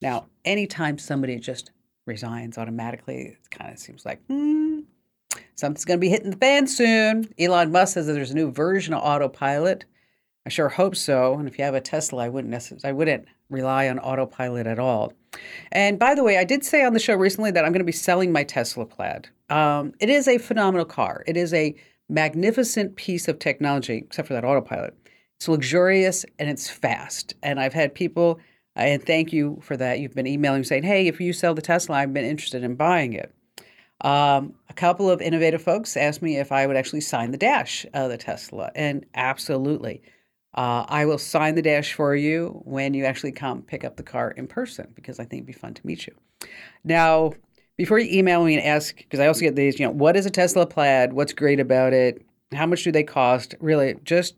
Now, 0.00 0.26
anytime 0.44 0.98
somebody 0.98 1.38
just 1.38 1.70
resigns 2.06 2.58
automatically, 2.58 3.36
it 3.40 3.50
kind 3.50 3.72
of 3.72 3.78
seems 3.78 4.04
like, 4.04 4.24
hmm, 4.26 4.80
something's 5.54 5.84
going 5.84 5.98
to 5.98 6.00
be 6.00 6.08
hitting 6.08 6.30
the 6.30 6.36
fan 6.36 6.66
soon. 6.66 7.32
Elon 7.38 7.72
Musk 7.72 7.94
says 7.94 8.06
that 8.06 8.12
there's 8.12 8.30
a 8.30 8.36
new 8.36 8.50
version 8.50 8.94
of 8.94 9.02
autopilot. 9.02 9.84
I 10.46 10.50
sure 10.50 10.68
hope 10.68 10.96
so. 10.96 11.34
And 11.34 11.48
if 11.48 11.58
you 11.58 11.64
have 11.64 11.74
a 11.74 11.80
Tesla, 11.80 12.24
I 12.24 12.28
wouldn't 12.28 12.50
necessarily, 12.50 12.88
I 12.88 12.92
wouldn't 12.92 13.26
rely 13.48 13.88
on 13.88 13.98
autopilot 13.98 14.66
at 14.66 14.78
all. 14.78 15.12
And 15.72 15.98
by 15.98 16.14
the 16.14 16.22
way, 16.22 16.36
I 16.38 16.44
did 16.44 16.64
say 16.64 16.84
on 16.84 16.92
the 16.92 17.00
show 17.00 17.14
recently 17.14 17.50
that 17.50 17.64
I'm 17.64 17.72
going 17.72 17.80
to 17.80 17.84
be 17.84 17.92
selling 17.92 18.30
my 18.30 18.44
Tesla 18.44 18.84
Plaid. 18.84 19.28
Um, 19.48 19.92
it 20.00 20.10
is 20.10 20.28
a 20.28 20.38
phenomenal 20.38 20.84
car. 20.84 21.24
It 21.26 21.36
is 21.36 21.52
a 21.54 21.74
magnificent 22.08 22.96
piece 22.96 23.28
of 23.28 23.38
technology, 23.38 23.98
except 23.98 24.28
for 24.28 24.34
that 24.34 24.44
autopilot. 24.44 24.94
It's 25.36 25.48
luxurious 25.48 26.24
and 26.38 26.48
it's 26.48 26.70
fast. 26.70 27.34
And 27.42 27.58
I've 27.58 27.72
had 27.72 27.94
people, 27.94 28.38
and 28.76 29.04
thank 29.04 29.32
you 29.32 29.60
for 29.62 29.76
that. 29.76 30.00
You've 30.00 30.14
been 30.14 30.26
emailing 30.26 30.64
saying, 30.64 30.84
hey, 30.84 31.06
if 31.06 31.20
you 31.20 31.32
sell 31.32 31.54
the 31.54 31.62
Tesla, 31.62 31.96
I've 31.96 32.14
been 32.14 32.24
interested 32.24 32.62
in 32.62 32.76
buying 32.76 33.14
it. 33.14 33.34
Um, 34.00 34.54
a 34.68 34.74
couple 34.74 35.08
of 35.08 35.22
innovative 35.22 35.62
folks 35.62 35.96
asked 35.96 36.20
me 36.20 36.36
if 36.36 36.52
I 36.52 36.66
would 36.66 36.76
actually 36.76 37.00
sign 37.00 37.30
the 37.30 37.38
dash 37.38 37.86
of 37.94 38.10
the 38.10 38.18
Tesla, 38.18 38.70
and 38.74 39.06
absolutely. 39.14 40.02
Uh, 40.54 40.84
I 40.88 41.06
will 41.06 41.18
sign 41.18 41.54
the 41.54 41.62
dash 41.62 41.94
for 41.94 42.14
you 42.14 42.60
when 42.64 42.94
you 42.94 43.04
actually 43.04 43.32
come 43.32 43.62
pick 43.62 43.82
up 43.82 43.96
the 43.96 44.02
car 44.02 44.30
in 44.32 44.46
person 44.46 44.92
because 44.94 45.18
I 45.18 45.24
think 45.24 45.40
it'd 45.40 45.46
be 45.46 45.52
fun 45.52 45.74
to 45.74 45.86
meet 45.86 46.06
you. 46.06 46.14
Now, 46.84 47.32
before 47.76 47.98
you 47.98 48.18
email 48.18 48.44
me 48.44 48.54
and 48.54 48.64
ask, 48.64 48.96
because 48.96 49.20
I 49.20 49.26
also 49.26 49.40
get 49.40 49.56
these, 49.56 49.78
you 49.78 49.86
know, 49.86 49.92
what 49.92 50.16
is 50.16 50.26
a 50.26 50.30
Tesla 50.30 50.66
Plaid? 50.66 51.12
What's 51.12 51.32
great 51.32 51.60
about 51.60 51.92
it? 51.92 52.24
How 52.52 52.66
much 52.66 52.84
do 52.84 52.92
they 52.92 53.02
cost? 53.02 53.54
Really, 53.60 53.94
just 54.04 54.36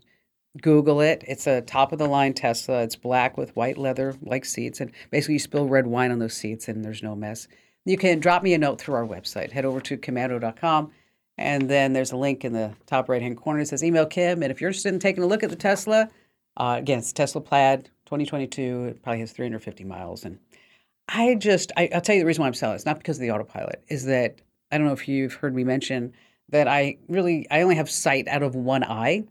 Google 0.62 1.00
it. 1.00 1.22
It's 1.26 1.46
a 1.46 1.60
top 1.60 1.92
of 1.92 1.98
the 1.98 2.08
line 2.08 2.34
Tesla. 2.34 2.82
It's 2.82 2.96
black 2.96 3.36
with 3.36 3.54
white 3.56 3.78
leather 3.78 4.14
like 4.22 4.44
seats. 4.44 4.80
And 4.80 4.90
basically, 5.10 5.34
you 5.34 5.40
spill 5.40 5.68
red 5.68 5.86
wine 5.86 6.10
on 6.10 6.18
those 6.18 6.34
seats 6.34 6.68
and 6.68 6.84
there's 6.84 7.02
no 7.02 7.14
mess. 7.14 7.48
You 7.84 7.96
can 7.96 8.20
drop 8.20 8.42
me 8.42 8.54
a 8.54 8.58
note 8.58 8.80
through 8.80 8.94
our 8.94 9.06
website. 9.06 9.52
Head 9.52 9.64
over 9.64 9.80
to 9.80 9.96
komando.com. 9.96 10.90
And 11.38 11.68
then 11.68 11.92
there's 11.92 12.12
a 12.12 12.16
link 12.16 12.44
in 12.44 12.52
the 12.52 12.72
top 12.86 13.08
right 13.08 13.20
hand 13.20 13.36
corner 13.36 13.60
that 13.60 13.66
says 13.66 13.84
email 13.84 14.06
Kim. 14.06 14.42
And 14.42 14.50
if 14.50 14.60
you're 14.60 14.68
interested 14.68 14.94
in 14.94 15.00
taking 15.00 15.22
a 15.22 15.26
look 15.26 15.42
at 15.42 15.50
the 15.50 15.56
Tesla, 15.56 16.10
uh, 16.56 16.76
again, 16.78 16.98
it's 16.98 17.12
Tesla 17.12 17.42
Plaid 17.42 17.90
2022. 18.06 18.84
It 18.84 19.02
probably 19.02 19.20
has 19.20 19.32
350 19.32 19.84
miles. 19.84 20.24
And 20.24 20.38
I 21.08 21.34
just, 21.36 21.72
I, 21.76 21.88
will 21.92 22.00
tell 22.00 22.14
you 22.14 22.20
the 22.20 22.26
reason 22.26 22.42
why 22.42 22.48
I'm 22.48 22.54
selling. 22.54 22.76
It's 22.76 22.86
not 22.86 22.98
because 22.98 23.16
of 23.16 23.20
the 23.20 23.30
autopilot. 23.30 23.82
Is 23.88 24.04
that 24.06 24.40
I 24.70 24.78
don't 24.78 24.86
know 24.86 24.92
if 24.92 25.08
you've 25.08 25.34
heard 25.34 25.54
me 25.54 25.64
mention 25.64 26.12
that 26.48 26.68
I 26.68 26.98
really, 27.08 27.46
I 27.50 27.62
only 27.62 27.76
have 27.76 27.90
sight 27.90 28.28
out 28.28 28.42
of 28.42 28.54
one 28.54 28.84
eye, 28.84 29.24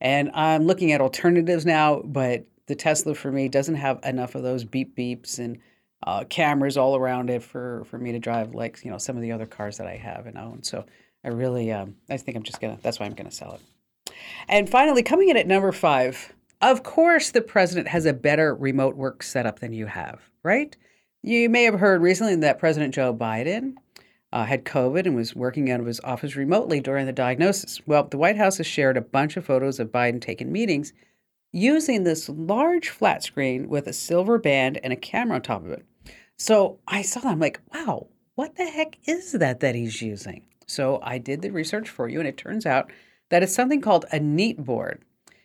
and 0.00 0.30
I'm 0.34 0.64
looking 0.64 0.92
at 0.92 1.00
alternatives 1.00 1.64
now. 1.64 2.02
But 2.04 2.44
the 2.66 2.74
Tesla 2.74 3.14
for 3.14 3.30
me 3.30 3.48
doesn't 3.48 3.76
have 3.76 4.00
enough 4.04 4.34
of 4.34 4.42
those 4.42 4.64
beep 4.64 4.96
beeps 4.96 5.38
and 5.38 5.58
uh, 6.04 6.24
cameras 6.28 6.76
all 6.76 6.96
around 6.96 7.30
it 7.30 7.42
for 7.42 7.84
for 7.84 7.98
me 7.98 8.12
to 8.12 8.18
drive 8.18 8.54
like 8.54 8.84
you 8.84 8.90
know 8.90 8.98
some 8.98 9.16
of 9.16 9.22
the 9.22 9.32
other 9.32 9.46
cars 9.46 9.78
that 9.78 9.86
I 9.86 9.96
have 9.96 10.26
and 10.26 10.36
own. 10.36 10.62
So 10.62 10.84
I 11.24 11.28
really, 11.28 11.70
um, 11.70 11.96
I 12.10 12.16
think 12.16 12.36
I'm 12.36 12.42
just 12.42 12.60
gonna. 12.60 12.78
That's 12.82 12.98
why 12.98 13.06
I'm 13.06 13.14
gonna 13.14 13.30
sell 13.30 13.54
it. 13.54 14.14
And 14.48 14.68
finally, 14.68 15.02
coming 15.02 15.28
in 15.28 15.36
at 15.36 15.46
number 15.46 15.72
five. 15.72 16.32
Of 16.60 16.84
course, 16.84 17.30
the 17.32 17.40
president 17.40 17.88
has 17.88 18.06
a 18.06 18.12
better 18.12 18.54
remote 18.54 18.94
work 18.94 19.24
setup 19.24 19.58
than 19.58 19.72
you 19.72 19.86
have, 19.86 20.20
right? 20.44 20.76
You 21.24 21.48
may 21.48 21.62
have 21.62 21.78
heard 21.78 22.02
recently 22.02 22.34
that 22.34 22.58
President 22.58 22.92
Joe 22.92 23.14
Biden 23.14 23.74
uh, 24.32 24.44
had 24.44 24.64
COVID 24.64 25.06
and 25.06 25.14
was 25.14 25.36
working 25.36 25.70
out 25.70 25.78
of 25.78 25.86
his 25.86 26.00
office 26.00 26.34
remotely 26.34 26.80
during 26.80 27.06
the 27.06 27.12
diagnosis. 27.12 27.80
Well, 27.86 28.04
the 28.04 28.18
White 28.18 28.36
House 28.36 28.56
has 28.56 28.66
shared 28.66 28.96
a 28.96 29.02
bunch 29.02 29.36
of 29.36 29.44
photos 29.44 29.78
of 29.78 29.92
Biden 29.92 30.20
taking 30.20 30.50
meetings 30.50 30.92
using 31.52 32.02
this 32.02 32.28
large 32.28 32.88
flat 32.88 33.22
screen 33.22 33.68
with 33.68 33.86
a 33.86 33.92
silver 33.92 34.36
band 34.36 34.80
and 34.82 34.92
a 34.92 34.96
camera 34.96 35.36
on 35.36 35.42
top 35.42 35.64
of 35.64 35.70
it. 35.70 35.84
So 36.38 36.80
I 36.88 37.02
saw 37.02 37.20
that. 37.20 37.28
I'm 37.28 37.38
like, 37.38 37.60
wow, 37.72 38.08
what 38.34 38.56
the 38.56 38.66
heck 38.66 38.98
is 39.04 39.30
that 39.30 39.60
that 39.60 39.76
he's 39.76 40.02
using? 40.02 40.42
So 40.66 40.98
I 41.04 41.18
did 41.18 41.42
the 41.42 41.50
research 41.50 41.88
for 41.88 42.08
you, 42.08 42.18
and 42.18 42.28
it 42.28 42.36
turns 42.36 42.66
out 42.66 42.90
that 43.30 43.44
it's 43.44 43.54
something 43.54 43.80
called 43.80 44.06
a 44.10 44.18
Neat 44.18 44.64
board. 44.64 45.04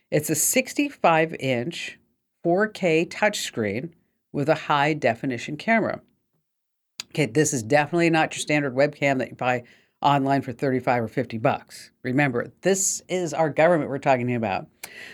It's 0.10 0.32
a 0.32 0.36
65 0.36 1.36
inch 1.36 2.00
4K 2.44 3.10
touchscreen 3.10 3.92
with 4.38 4.48
a 4.50 4.56
high 4.56 4.94
definition 4.94 5.58
camera. 5.58 6.00
Okay, 7.08 7.26
this 7.26 7.54
is 7.54 7.64
definitely 7.64 8.12
not 8.12 8.36
your 8.36 8.40
standard 8.40 8.76
webcam 8.76 9.18
that 9.18 9.30
you 9.30 9.36
buy 9.36 9.64
online 10.00 10.44
for 10.44 10.52
35 10.52 11.06
or 11.06 11.08
50 11.08 11.40
bucks. 11.40 11.90
Remember, 12.04 12.52
this 12.62 13.02
is 13.10 13.34
our 13.34 13.50
government 13.50 13.90
we're 13.90 13.98
talking 13.98 14.36
about. 14.36 14.68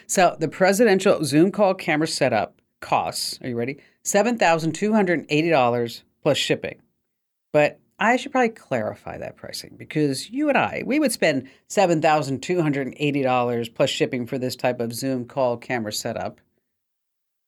So, 0.07 0.35
the 0.41 0.49
presidential 0.49 1.23
Zoom 1.23 1.53
call 1.53 1.73
camera 1.73 2.05
setup 2.05 2.59
costs, 2.81 3.39
are 3.41 3.47
you 3.47 3.55
ready? 3.55 3.77
$7,280 4.03 6.01
plus 6.21 6.37
shipping. 6.37 6.81
But 7.53 7.79
I 7.97 8.17
should 8.17 8.33
probably 8.33 8.49
clarify 8.49 9.19
that 9.19 9.37
pricing 9.37 9.75
because 9.77 10.31
you 10.31 10.49
and 10.49 10.57
I, 10.57 10.83
we 10.85 10.99
would 10.99 11.13
spend 11.13 11.49
$7,280 11.69 13.73
plus 13.73 13.89
shipping 13.89 14.27
for 14.27 14.37
this 14.37 14.57
type 14.57 14.81
of 14.81 14.93
Zoom 14.93 15.23
call 15.23 15.55
camera 15.55 15.93
setup. 15.93 16.41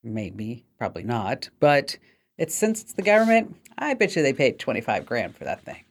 Maybe, 0.06 0.64
probably 0.78 1.04
not, 1.04 1.50
but 1.60 1.98
it's 2.38 2.54
since 2.54 2.82
it's 2.82 2.94
the 2.94 3.02
government, 3.02 3.56
I 3.78 3.96
bet 3.96 4.16
you 4.16 4.22
they 4.22 4.34
paid 4.34 4.60
25 4.60 5.06
grand 5.06 5.36
for 5.36 5.44
that 5.46 5.62
thing. 5.62 5.84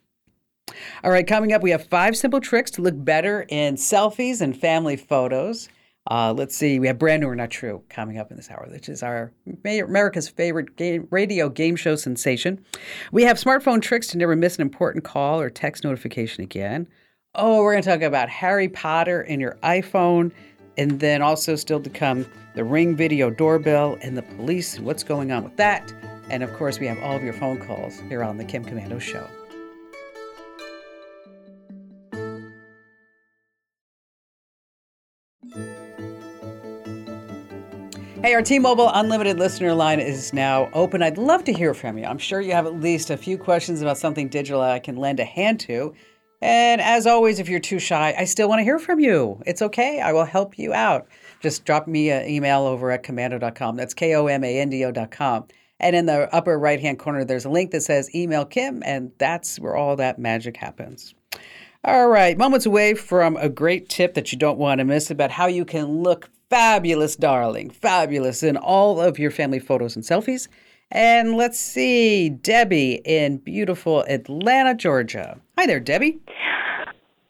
All 1.02 1.10
right, 1.10 1.26
coming 1.26 1.52
up, 1.52 1.62
we 1.62 1.72
have 1.72 1.86
five 1.86 2.16
simple 2.16 2.40
tricks 2.40 2.70
to 2.72 2.82
look 2.82 2.94
better 2.96 3.44
in 3.48 3.74
selfies 3.74 4.40
and 4.40 4.56
family 4.56 4.96
photos. 4.96 5.68
Uh, 6.10 6.32
let's 6.36 6.54
see, 6.54 6.78
we 6.78 6.86
have 6.86 6.98
brand 6.98 7.22
new 7.22 7.28
or 7.28 7.34
not 7.34 7.50
true 7.50 7.82
coming 7.88 8.18
up 8.18 8.30
in 8.30 8.36
this 8.36 8.50
hour, 8.50 8.68
which 8.70 8.88
is 8.88 9.02
our 9.02 9.32
America's 9.64 10.28
favorite 10.28 10.76
game, 10.76 11.08
radio 11.10 11.48
game 11.48 11.76
show 11.76 11.96
sensation. 11.96 12.64
We 13.10 13.24
have 13.24 13.38
smartphone 13.38 13.80
tricks 13.82 14.06
to 14.08 14.18
never 14.18 14.36
miss 14.36 14.56
an 14.56 14.62
important 14.62 15.04
call 15.04 15.40
or 15.40 15.50
text 15.50 15.82
notification 15.82 16.44
again. 16.44 16.86
Oh, 17.34 17.62
we're 17.62 17.72
going 17.72 17.82
to 17.82 17.90
talk 17.90 18.02
about 18.02 18.28
Harry 18.28 18.68
Potter 18.68 19.22
and 19.22 19.40
your 19.40 19.58
iPhone, 19.62 20.30
and 20.76 21.00
then 21.00 21.22
also 21.22 21.56
still 21.56 21.80
to 21.80 21.90
come 21.90 22.26
the 22.54 22.64
Ring 22.64 22.96
video 22.96 23.30
doorbell 23.30 23.98
and 24.02 24.16
the 24.16 24.22
police 24.22 24.76
and 24.76 24.86
what's 24.86 25.02
going 25.02 25.32
on 25.32 25.44
with 25.44 25.56
that. 25.56 25.92
And 26.30 26.42
of 26.42 26.52
course, 26.54 26.78
we 26.78 26.86
have 26.86 26.98
all 27.00 27.16
of 27.16 27.22
your 27.22 27.32
phone 27.32 27.58
calls 27.58 28.00
here 28.08 28.22
on 28.22 28.36
the 28.38 28.44
Kim 28.44 28.64
Komando 28.64 29.00
Show. 29.00 29.28
Hey, 38.22 38.32
our 38.32 38.40
T 38.40 38.58
Mobile 38.58 38.90
Unlimited 38.94 39.38
listener 39.38 39.74
line 39.74 40.00
is 40.00 40.32
now 40.32 40.70
open. 40.72 41.02
I'd 41.02 41.18
love 41.18 41.44
to 41.44 41.52
hear 41.52 41.74
from 41.74 41.98
you. 41.98 42.06
I'm 42.06 42.16
sure 42.16 42.40
you 42.40 42.52
have 42.52 42.64
at 42.64 42.80
least 42.80 43.10
a 43.10 43.18
few 43.18 43.36
questions 43.36 43.82
about 43.82 43.98
something 43.98 44.28
digital 44.28 44.62
I 44.62 44.78
can 44.78 44.96
lend 44.96 45.20
a 45.20 45.26
hand 45.26 45.60
to. 45.60 45.94
And 46.44 46.82
as 46.82 47.06
always, 47.06 47.38
if 47.38 47.48
you're 47.48 47.58
too 47.58 47.78
shy, 47.78 48.14
I 48.18 48.26
still 48.26 48.50
want 48.50 48.58
to 48.58 48.64
hear 48.64 48.78
from 48.78 49.00
you. 49.00 49.42
It's 49.46 49.62
okay. 49.62 50.02
I 50.02 50.12
will 50.12 50.26
help 50.26 50.58
you 50.58 50.74
out. 50.74 51.08
Just 51.40 51.64
drop 51.64 51.86
me 51.86 52.10
an 52.10 52.28
email 52.28 52.64
over 52.64 52.90
at 52.90 53.02
komando.com. 53.02 53.76
That's 53.76 53.94
K 53.94 54.14
O 54.14 54.26
M 54.26 54.44
A 54.44 54.60
N 54.60 54.68
D 54.68 54.84
O.com. 54.84 55.46
And 55.80 55.96
in 55.96 56.04
the 56.04 56.28
upper 56.34 56.58
right 56.58 56.78
hand 56.78 56.98
corner, 56.98 57.24
there's 57.24 57.46
a 57.46 57.50
link 57.50 57.70
that 57.70 57.80
says 57.80 58.14
email 58.14 58.44
Kim, 58.44 58.82
and 58.84 59.10
that's 59.16 59.58
where 59.58 59.74
all 59.74 59.96
that 59.96 60.18
magic 60.18 60.58
happens. 60.58 61.14
All 61.82 62.08
right, 62.08 62.36
moments 62.36 62.66
away 62.66 62.92
from 62.92 63.38
a 63.38 63.48
great 63.48 63.88
tip 63.88 64.12
that 64.12 64.30
you 64.30 64.36
don't 64.36 64.58
want 64.58 64.80
to 64.80 64.84
miss 64.84 65.10
about 65.10 65.30
how 65.30 65.46
you 65.46 65.64
can 65.64 66.02
look 66.02 66.28
fabulous, 66.50 67.16
darling, 67.16 67.70
fabulous 67.70 68.42
in 68.42 68.58
all 68.58 69.00
of 69.00 69.18
your 69.18 69.30
family 69.30 69.60
photos 69.60 69.96
and 69.96 70.04
selfies. 70.04 70.48
And 70.90 71.34
let's 71.36 71.58
see, 71.58 72.28
Debbie 72.28 73.00
in 73.04 73.38
beautiful 73.38 74.04
Atlanta, 74.08 74.74
Georgia. 74.74 75.40
Hi 75.58 75.66
there, 75.66 75.80
Debbie. 75.80 76.20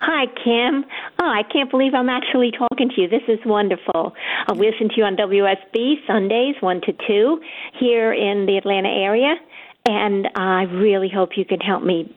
Hi, 0.00 0.26
Kim. 0.44 0.84
Oh, 1.18 1.26
I 1.26 1.42
can't 1.50 1.70
believe 1.70 1.94
I'm 1.94 2.10
actually 2.10 2.50
talking 2.50 2.90
to 2.90 3.00
you. 3.00 3.08
This 3.08 3.22
is 3.26 3.38
wonderful. 3.46 4.12
I 4.46 4.52
listen 4.52 4.90
to 4.90 4.94
you 4.98 5.04
on 5.04 5.16
WSB 5.16 6.06
Sundays, 6.06 6.56
1 6.60 6.80
to 6.82 6.92
2, 7.06 7.40
here 7.80 8.12
in 8.12 8.44
the 8.44 8.58
Atlanta 8.58 8.90
area. 8.90 9.34
And 9.86 10.28
I 10.34 10.64
really 10.64 11.08
hope 11.08 11.30
you 11.36 11.46
can 11.46 11.60
help 11.60 11.82
me 11.82 12.14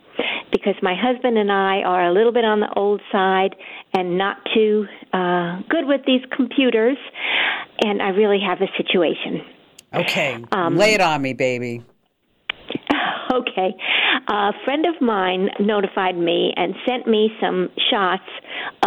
because 0.52 0.76
my 0.82 0.96
husband 0.96 1.38
and 1.38 1.52
I 1.52 1.80
are 1.82 2.08
a 2.08 2.14
little 2.14 2.34
bit 2.34 2.44
on 2.44 2.60
the 2.60 2.74
old 2.76 3.02
side 3.10 3.56
and 3.94 4.18
not 4.18 4.38
too 4.54 4.86
uh, 5.14 5.62
good 5.70 5.86
with 5.86 6.02
these 6.06 6.22
computers. 6.36 6.98
And 7.82 8.02
I 8.02 8.10
really 8.10 8.40
have 8.46 8.60
a 8.62 8.68
situation. 8.76 9.46
Okay. 9.94 10.44
Um, 10.52 10.78
Lay 10.78 10.94
it 10.94 11.02
on 11.02 11.22
me, 11.22 11.34
baby. 11.34 11.84
Okay. 13.34 13.76
A 14.30 14.52
friend 14.64 14.86
of 14.86 15.02
mine 15.02 15.50
notified 15.60 16.18
me 16.18 16.54
and 16.56 16.74
sent 16.88 17.08
me 17.08 17.30
some 17.42 17.70
shots 17.92 18.24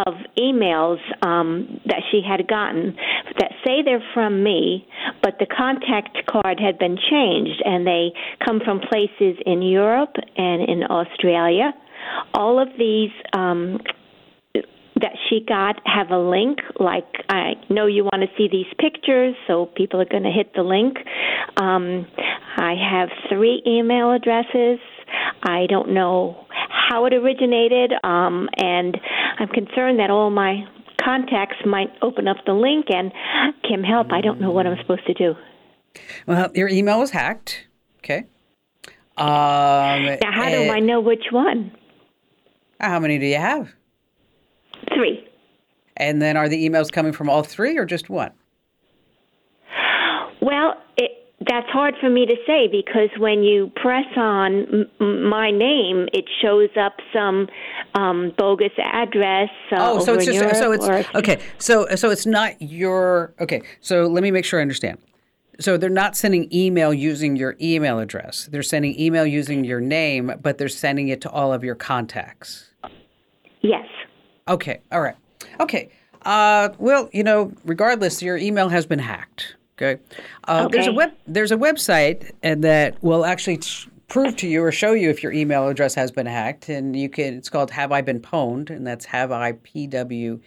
of 0.07 0.15
emails 0.39 0.99
um, 1.23 1.81
that 1.85 2.01
she 2.11 2.23
had 2.27 2.49
gotten 2.49 2.97
that 3.39 3.53
say 3.65 3.83
they're 3.85 4.03
from 4.15 4.43
me, 4.43 4.87
but 5.23 5.35
the 5.39 5.47
contact 5.47 6.19
card 6.27 6.59
had 6.59 6.79
been 6.79 6.97
changed 6.97 7.63
and 7.65 7.87
they 7.87 8.13
come 8.45 8.61
from 8.65 8.81
places 8.81 9.37
in 9.45 9.63
Europe 9.63 10.15
and 10.37 10.69
in 10.69 10.85
Australia. 10.85 11.73
All 12.35 12.59
of 12.59 12.69
these 12.79 13.11
um, 13.35 13.79
that 15.01 15.13
she 15.29 15.45
got 15.47 15.81
have 15.85 16.11
a 16.11 16.19
link 16.19 16.59
like 16.79 17.07
i 17.29 17.53
know 17.69 17.87
you 17.87 18.05
want 18.05 18.23
to 18.23 18.29
see 18.37 18.49
these 18.51 18.67
pictures 18.79 19.35
so 19.47 19.67
people 19.77 20.01
are 20.01 20.07
going 20.07 20.23
to 20.23 20.31
hit 20.31 20.53
the 20.55 20.63
link 20.63 20.97
um, 21.57 22.07
i 22.57 22.75
have 22.75 23.09
three 23.29 23.63
email 23.67 24.13
addresses 24.13 24.79
I 25.43 25.67
don't 25.69 25.93
know 25.95 26.47
how 26.69 27.07
it 27.07 27.15
originated, 27.15 27.93
um, 28.05 28.49
and 28.57 28.97
I'm 29.39 29.49
concerned 29.49 29.99
that 29.99 30.11
all 30.11 30.31
my 30.31 30.65
contacts 31.03 31.57
might 31.65 31.89
open 32.03 32.29
up 32.29 32.37
the 32.47 32.53
link 32.53 32.87
and 32.91 33.13
Kim 33.67 33.83
help. 33.83 34.13
I 34.13 34.21
don't 34.21 34.41
know 34.41 34.51
what 34.51 34.67
I'm 34.67 34.77
supposed 34.81 35.07
to 35.07 35.15
do. 35.15 35.35
Well, 36.27 36.51
your 36.55 36.69
email 36.69 37.01
was 37.01 37.11
hacked. 37.11 37.67
Okay. 37.99 38.27
Um, 39.17 40.07
now, 40.21 40.33
how 40.33 40.49
do 40.49 40.71
I 40.71 40.81
know 40.81 41.01
which 41.01 41.25
one? 41.31 41.73
How 42.79 42.99
many 42.99 43.19
do 43.19 43.27
you 43.27 43.37
have? 43.37 43.73
Three. 44.95 45.27
And 45.97 46.21
then 46.21 46.37
are 46.37 46.49
the 46.49 46.69
emails 46.69 46.91
coming 46.91 47.13
from 47.13 47.29
all 47.29 47.43
three 47.43 47.77
or 47.77 47.85
just 47.85 48.09
one? 48.09 48.33
Well, 50.41 50.75
it, 50.97 51.11
that's 51.47 51.69
hard 51.69 51.95
for 52.01 52.09
me 52.09 52.27
to 52.27 52.37
say 52.47 52.67
because 52.67 53.11
when 53.19 53.43
you 53.43 53.71
press 53.77 54.07
on 54.17 54.89
m- 55.01 55.29
my 55.29 55.51
name, 55.51 56.09
it 56.13 56.25
shows 56.41 56.71
up 56.81 56.95
some 57.13 57.49
um, 57.95 58.33
bogus 58.39 58.73
address. 58.83 59.51
Uh, 59.71 59.77
oh, 59.79 60.05
so 60.05 60.15
it's 60.15 60.25
just 60.25 60.39
so 60.59 60.73
it's 60.73 60.87
or, 60.87 61.05
okay. 61.15 61.39
So 61.59 61.87
so 61.97 62.11
it's 62.11 62.27
not 62.27 62.61
your 62.63 63.35
okay. 63.41 63.63
So 63.81 64.07
let 64.07 64.23
me 64.23 64.31
make 64.31 64.45
sure 64.45 64.61
I 64.61 64.63
understand. 64.63 64.99
So 65.61 65.77
they're 65.77 65.91
not 65.91 66.17
sending 66.17 66.49
email 66.55 66.95
using 66.95 67.37
your 67.37 67.55
email 67.61 67.99
address. 67.99 68.49
They're 68.51 68.63
sending 68.63 68.99
email 68.99 69.27
using 69.27 69.65
your 69.65 69.81
name, 69.81 70.33
but 70.43 70.57
they're 70.57 70.71
sending 70.71 71.09
it 71.09 71.21
to 71.23 71.31
all 71.31 71.53
of 71.53 71.63
your 71.63 71.75
contacts. 71.75 72.71
Yes. 73.61 73.87
Okay. 74.51 74.81
All 74.93 75.01
right. 75.01 75.17
Okay. 75.61 75.91
Uh, 76.23 76.71
well, 76.79 77.09
you 77.13 77.23
know, 77.23 77.53
regardless, 77.65 78.21
your 78.21 78.37
email 78.37 78.69
has 78.69 78.85
been 78.85 78.99
hacked. 78.99 79.57
Okay. 79.81 80.01
Uh, 80.47 80.65
okay. 80.67 80.77
There's 80.77 80.87
a 80.89 80.93
web. 80.93 81.13
There's 81.27 81.53
a 81.53 81.57
website 81.57 82.31
and 82.43 82.63
that 82.65 83.03
will 83.03 83.25
actually 83.25 83.59
t- 83.59 83.89
prove 84.09 84.37
to 84.37 84.49
you 84.49 84.63
or 84.63 84.73
show 84.73 84.93
you 84.93 85.09
if 85.09 85.23
your 85.23 85.33
email 85.33 85.69
address 85.69 85.95
has 85.95 86.11
been 86.11 86.27
hacked, 86.27 86.69
and 86.69 86.95
you 86.95 87.09
can. 87.09 87.35
It's 87.35 87.49
called 87.49 87.71
Have 87.71 87.93
I 87.93 88.03
Been 88.03 88.21
Pwned, 88.21 88.69
and 88.69 88.87
that's 88.87 89.07
Have 89.07 89.33
I 89.33 89.53
P 89.53 89.87
W 89.87 90.41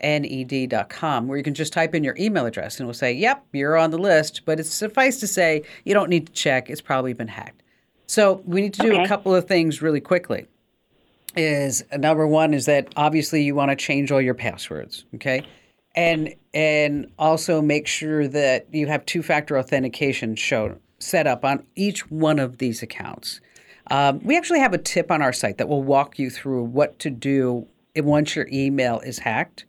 N 0.00 0.24
E 0.24 0.42
D 0.42 0.66
dot 0.66 0.88
com, 0.88 1.28
where 1.28 1.38
you 1.38 1.44
can 1.44 1.54
just 1.54 1.72
type 1.72 1.94
in 1.94 2.02
your 2.02 2.16
email 2.18 2.46
address 2.46 2.80
and 2.80 2.84
it 2.84 2.88
will 2.88 2.94
say, 2.94 3.12
"Yep, 3.12 3.44
you're 3.52 3.76
on 3.76 3.90
the 3.90 3.98
list." 3.98 4.42
But 4.44 4.58
it's 4.58 4.70
suffice 4.70 5.20
to 5.20 5.26
say, 5.26 5.62
you 5.84 5.94
don't 5.94 6.10
need 6.10 6.26
to 6.26 6.32
check. 6.32 6.70
It's 6.70 6.80
probably 6.80 7.12
been 7.12 7.28
hacked. 7.28 7.62
So 8.06 8.42
we 8.44 8.62
need 8.62 8.74
to 8.74 8.82
do 8.82 8.92
okay. 8.92 9.04
a 9.04 9.06
couple 9.06 9.34
of 9.34 9.46
things 9.46 9.82
really 9.82 10.00
quickly. 10.00 10.46
Is 11.36 11.84
number 11.96 12.26
one 12.26 12.54
is 12.54 12.66
that 12.66 12.92
obviously 12.96 13.42
you 13.42 13.54
want 13.54 13.70
to 13.70 13.76
change 13.76 14.10
all 14.10 14.20
your 14.20 14.34
passwords. 14.34 15.04
Okay 15.14 15.44
and 15.94 16.34
and 16.54 17.10
also 17.18 17.60
make 17.60 17.86
sure 17.86 18.28
that 18.28 18.66
you 18.72 18.86
have 18.86 19.04
two-factor 19.06 19.58
authentication 19.58 20.34
shown 20.34 20.78
set 20.98 21.26
up 21.26 21.44
on 21.44 21.64
each 21.76 22.10
one 22.10 22.38
of 22.38 22.58
these 22.58 22.82
accounts. 22.82 23.40
Um, 23.90 24.20
we 24.22 24.36
actually 24.36 24.60
have 24.60 24.74
a 24.74 24.78
tip 24.78 25.10
on 25.10 25.22
our 25.22 25.32
site 25.32 25.58
that 25.58 25.68
will 25.68 25.82
walk 25.82 26.18
you 26.18 26.30
through 26.30 26.64
what 26.64 26.98
to 27.00 27.10
do 27.10 27.66
once 27.96 28.36
your 28.36 28.46
email 28.52 29.00
is 29.00 29.18
hacked, 29.18 29.64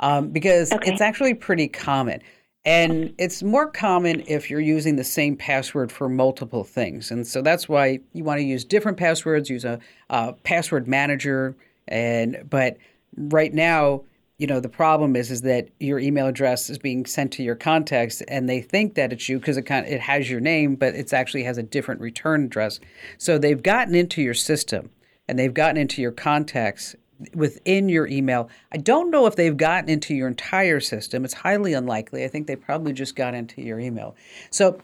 um, 0.00 0.28
because 0.28 0.72
okay. 0.72 0.90
it's 0.90 1.00
actually 1.00 1.34
pretty 1.34 1.68
common. 1.68 2.22
And 2.68 3.14
it's 3.16 3.42
more 3.42 3.70
common 3.70 4.22
if 4.26 4.50
you're 4.50 4.60
using 4.60 4.96
the 4.96 5.04
same 5.04 5.36
password 5.36 5.90
for 5.90 6.06
multiple 6.06 6.64
things. 6.64 7.10
And 7.10 7.26
so 7.26 7.40
that's 7.40 7.66
why 7.66 8.00
you 8.12 8.24
want 8.24 8.40
to 8.40 8.44
use 8.44 8.62
different 8.62 8.98
passwords, 8.98 9.48
use 9.48 9.64
a, 9.64 9.80
a 10.10 10.34
password 10.34 10.86
manager. 10.86 11.56
And 11.88 12.44
but 12.50 12.76
right 13.16 13.54
now, 13.54 14.02
you 14.36 14.46
know, 14.46 14.60
the 14.60 14.68
problem 14.68 15.16
is 15.16 15.30
is 15.30 15.40
that 15.42 15.70
your 15.80 15.98
email 15.98 16.26
address 16.26 16.68
is 16.68 16.76
being 16.76 17.06
sent 17.06 17.32
to 17.32 17.42
your 17.42 17.54
contacts 17.54 18.20
and 18.28 18.50
they 18.50 18.60
think 18.60 18.96
that 18.96 19.14
it's 19.14 19.30
you 19.30 19.38
because 19.38 19.56
it 19.56 19.62
kind 19.62 19.86
of, 19.86 19.90
it 19.90 20.02
has 20.02 20.28
your 20.28 20.40
name, 20.40 20.76
but 20.76 20.94
it 20.94 21.10
actually 21.14 21.44
has 21.44 21.56
a 21.56 21.62
different 21.62 22.02
return 22.02 22.44
address. 22.44 22.80
So 23.16 23.38
they've 23.38 23.62
gotten 23.62 23.94
into 23.94 24.20
your 24.20 24.34
system 24.34 24.90
and 25.26 25.38
they've 25.38 25.54
gotten 25.54 25.78
into 25.78 26.02
your 26.02 26.12
contacts 26.12 26.94
within 27.34 27.88
your 27.88 28.06
email. 28.06 28.48
I 28.72 28.76
don't 28.76 29.10
know 29.10 29.26
if 29.26 29.36
they've 29.36 29.56
gotten 29.56 29.90
into 29.90 30.14
your 30.14 30.28
entire 30.28 30.80
system. 30.80 31.24
It's 31.24 31.34
highly 31.34 31.72
unlikely. 31.72 32.24
I 32.24 32.28
think 32.28 32.46
they 32.46 32.56
probably 32.56 32.92
just 32.92 33.16
got 33.16 33.34
into 33.34 33.60
your 33.62 33.78
email. 33.78 34.16
So 34.50 34.80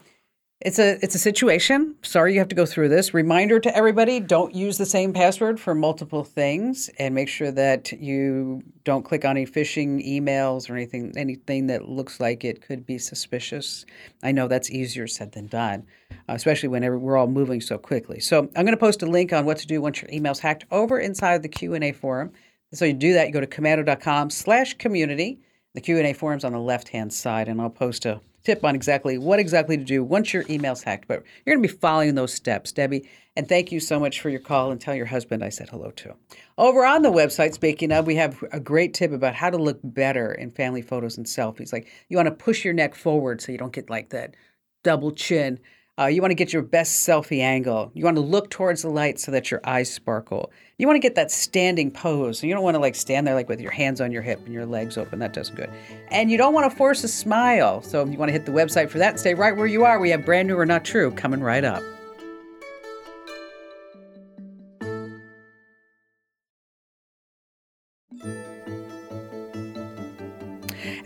it's 0.61 0.79
a 0.79 0.97
it's 1.03 1.15
a 1.15 1.19
situation. 1.19 1.95
Sorry 2.01 2.33
you 2.33 2.39
have 2.39 2.47
to 2.47 2.55
go 2.55 2.65
through 2.65 2.89
this. 2.89 3.13
Reminder 3.13 3.59
to 3.59 3.75
everybody, 3.75 4.21
don't 4.21 4.55
use 4.55 4.77
the 4.77 4.85
same 4.85 5.11
password 5.11 5.59
for 5.59 5.75
multiple 5.75 6.23
things 6.23 6.89
and 6.97 7.13
make 7.13 7.27
sure 7.27 7.51
that 7.51 7.91
you 7.91 8.63
don't 8.85 9.03
click 9.03 9.25
on 9.25 9.31
any 9.31 9.45
phishing 9.45 10.05
emails 10.07 10.69
or 10.69 10.75
anything 10.75 11.13
anything 11.17 11.67
that 11.67 11.89
looks 11.89 12.21
like 12.21 12.45
it 12.45 12.61
could 12.61 12.85
be 12.85 12.97
suspicious. 12.97 13.85
I 14.23 14.31
know 14.31 14.47
that's 14.47 14.71
easier 14.71 15.07
said 15.07 15.33
than 15.33 15.47
done, 15.47 15.85
Uh, 16.27 16.33
especially 16.33 16.69
whenever 16.69 16.97
we're 16.97 17.17
all 17.17 17.27
moving 17.27 17.61
so 17.61 17.77
quickly. 17.77 18.19
So, 18.19 18.49
I'm 18.55 18.65
going 18.65 18.71
to 18.71 18.77
post 18.77 19.03
a 19.03 19.05
link 19.05 19.31
on 19.31 19.45
what 19.45 19.57
to 19.57 19.67
do 19.67 19.81
once 19.81 20.01
your 20.01 20.09
email's 20.11 20.39
hacked 20.39 20.65
over 20.71 20.99
inside 20.99 21.43
the 21.43 21.49
Q&A 21.49 21.91
forum. 21.91 22.31
So 22.73 22.85
you 22.85 22.93
do 22.93 23.13
that, 23.13 23.27
you 23.27 23.33
go 23.33 23.39
to 23.39 23.47
komando.com/community. 23.47 25.39
The 25.75 25.81
Q&A 25.81 26.13
forum's 26.13 26.43
on 26.43 26.53
the 26.53 26.59
left-hand 26.59 27.13
side 27.13 27.47
and 27.47 27.61
I'll 27.61 27.69
post 27.69 28.05
a 28.05 28.21
tip 28.45 28.63
on 28.63 28.75
exactly 28.75 29.17
what 29.17 29.39
exactly 29.39 29.75
to 29.75 29.83
do 29.83 30.03
once 30.03 30.33
your 30.33 30.45
email's 30.49 30.83
hacked. 30.83 31.07
But 31.07 31.23
you're 31.45 31.55
going 31.55 31.67
to 31.67 31.73
be 31.73 31.79
following 31.79 32.15
those 32.15 32.33
steps, 32.33 32.71
Debbie. 32.71 33.09
And 33.35 33.49
thank 33.49 33.71
you 33.71 33.79
so 33.79 33.99
much 33.99 34.21
for 34.21 34.29
your 34.29 34.39
call 34.39 34.71
and 34.71 34.79
tell 34.79 34.95
your 34.95 35.07
husband 35.07 35.43
I 35.43 35.49
said 35.49 35.69
hello 35.69 35.91
to. 35.91 36.15
Over 36.57 36.85
on 36.85 37.01
the 37.01 37.11
website, 37.11 37.53
speaking 37.53 37.91
of, 37.91 38.07
we 38.07 38.15
have 38.15 38.41
a 38.51 38.59
great 38.59 38.93
tip 38.93 39.11
about 39.11 39.35
how 39.35 39.49
to 39.49 39.57
look 39.57 39.79
better 39.83 40.31
in 40.31 40.51
family 40.51 40.81
photos 40.81 41.17
and 41.17 41.25
selfies. 41.25 41.73
Like 41.73 41.87
you 42.07 42.15
want 42.15 42.27
to 42.27 42.31
push 42.31 42.63
your 42.63 42.73
neck 42.73 42.95
forward 42.95 43.41
so 43.41 43.51
you 43.51 43.57
don't 43.57 43.73
get 43.73 43.89
like 43.89 44.11
that 44.11 44.35
double 44.83 45.11
chin. 45.11 45.59
Uh, 45.97 46.07
you 46.07 46.21
want 46.21 46.31
to 46.31 46.35
get 46.35 46.51
your 46.51 46.61
best 46.61 47.07
selfie 47.07 47.39
angle. 47.39 47.89
You 47.93 48.03
want 48.03 48.17
to 48.17 48.21
look 48.21 48.49
towards 48.49 48.81
the 48.81 48.89
light 48.89 49.17
so 49.17 49.31
that 49.31 49.49
your 49.49 49.61
eyes 49.63 49.89
sparkle. 49.91 50.51
You 50.77 50.87
want 50.87 50.97
to 50.97 50.99
get 50.99 51.15
that 51.15 51.31
standing 51.31 51.89
pose. 51.89 52.43
You 52.43 52.53
don't 52.53 52.63
want 52.63 52.75
to 52.75 52.81
like 52.81 52.95
stand 52.95 53.25
there 53.25 53.33
like 53.33 53.47
with 53.47 53.61
your 53.61 53.71
hands 53.71 54.01
on 54.01 54.11
your 54.11 54.21
hip 54.21 54.41
and 54.43 54.53
your 54.53 54.65
legs 54.65 54.97
open. 54.97 55.19
That 55.19 55.31
doesn't 55.31 55.55
good. 55.55 55.69
And 56.11 56.29
you 56.29 56.37
don't 56.37 56.53
want 56.53 56.69
to 56.69 56.75
force 56.75 57.05
a 57.05 57.07
smile. 57.07 57.81
So 57.81 58.05
you 58.05 58.17
want 58.17 58.27
to 58.27 58.33
hit 58.33 58.45
the 58.45 58.51
website 58.51 58.89
for 58.89 58.97
that. 58.97 59.21
Stay 59.21 59.35
right 59.35 59.55
where 59.55 59.67
you 59.67 59.85
are. 59.85 59.97
We 59.97 60.09
have 60.09 60.25
brand 60.25 60.49
new 60.49 60.57
or 60.57 60.65
not 60.65 60.83
true 60.83 61.11
coming 61.11 61.39
right 61.39 61.63
up. 61.63 61.81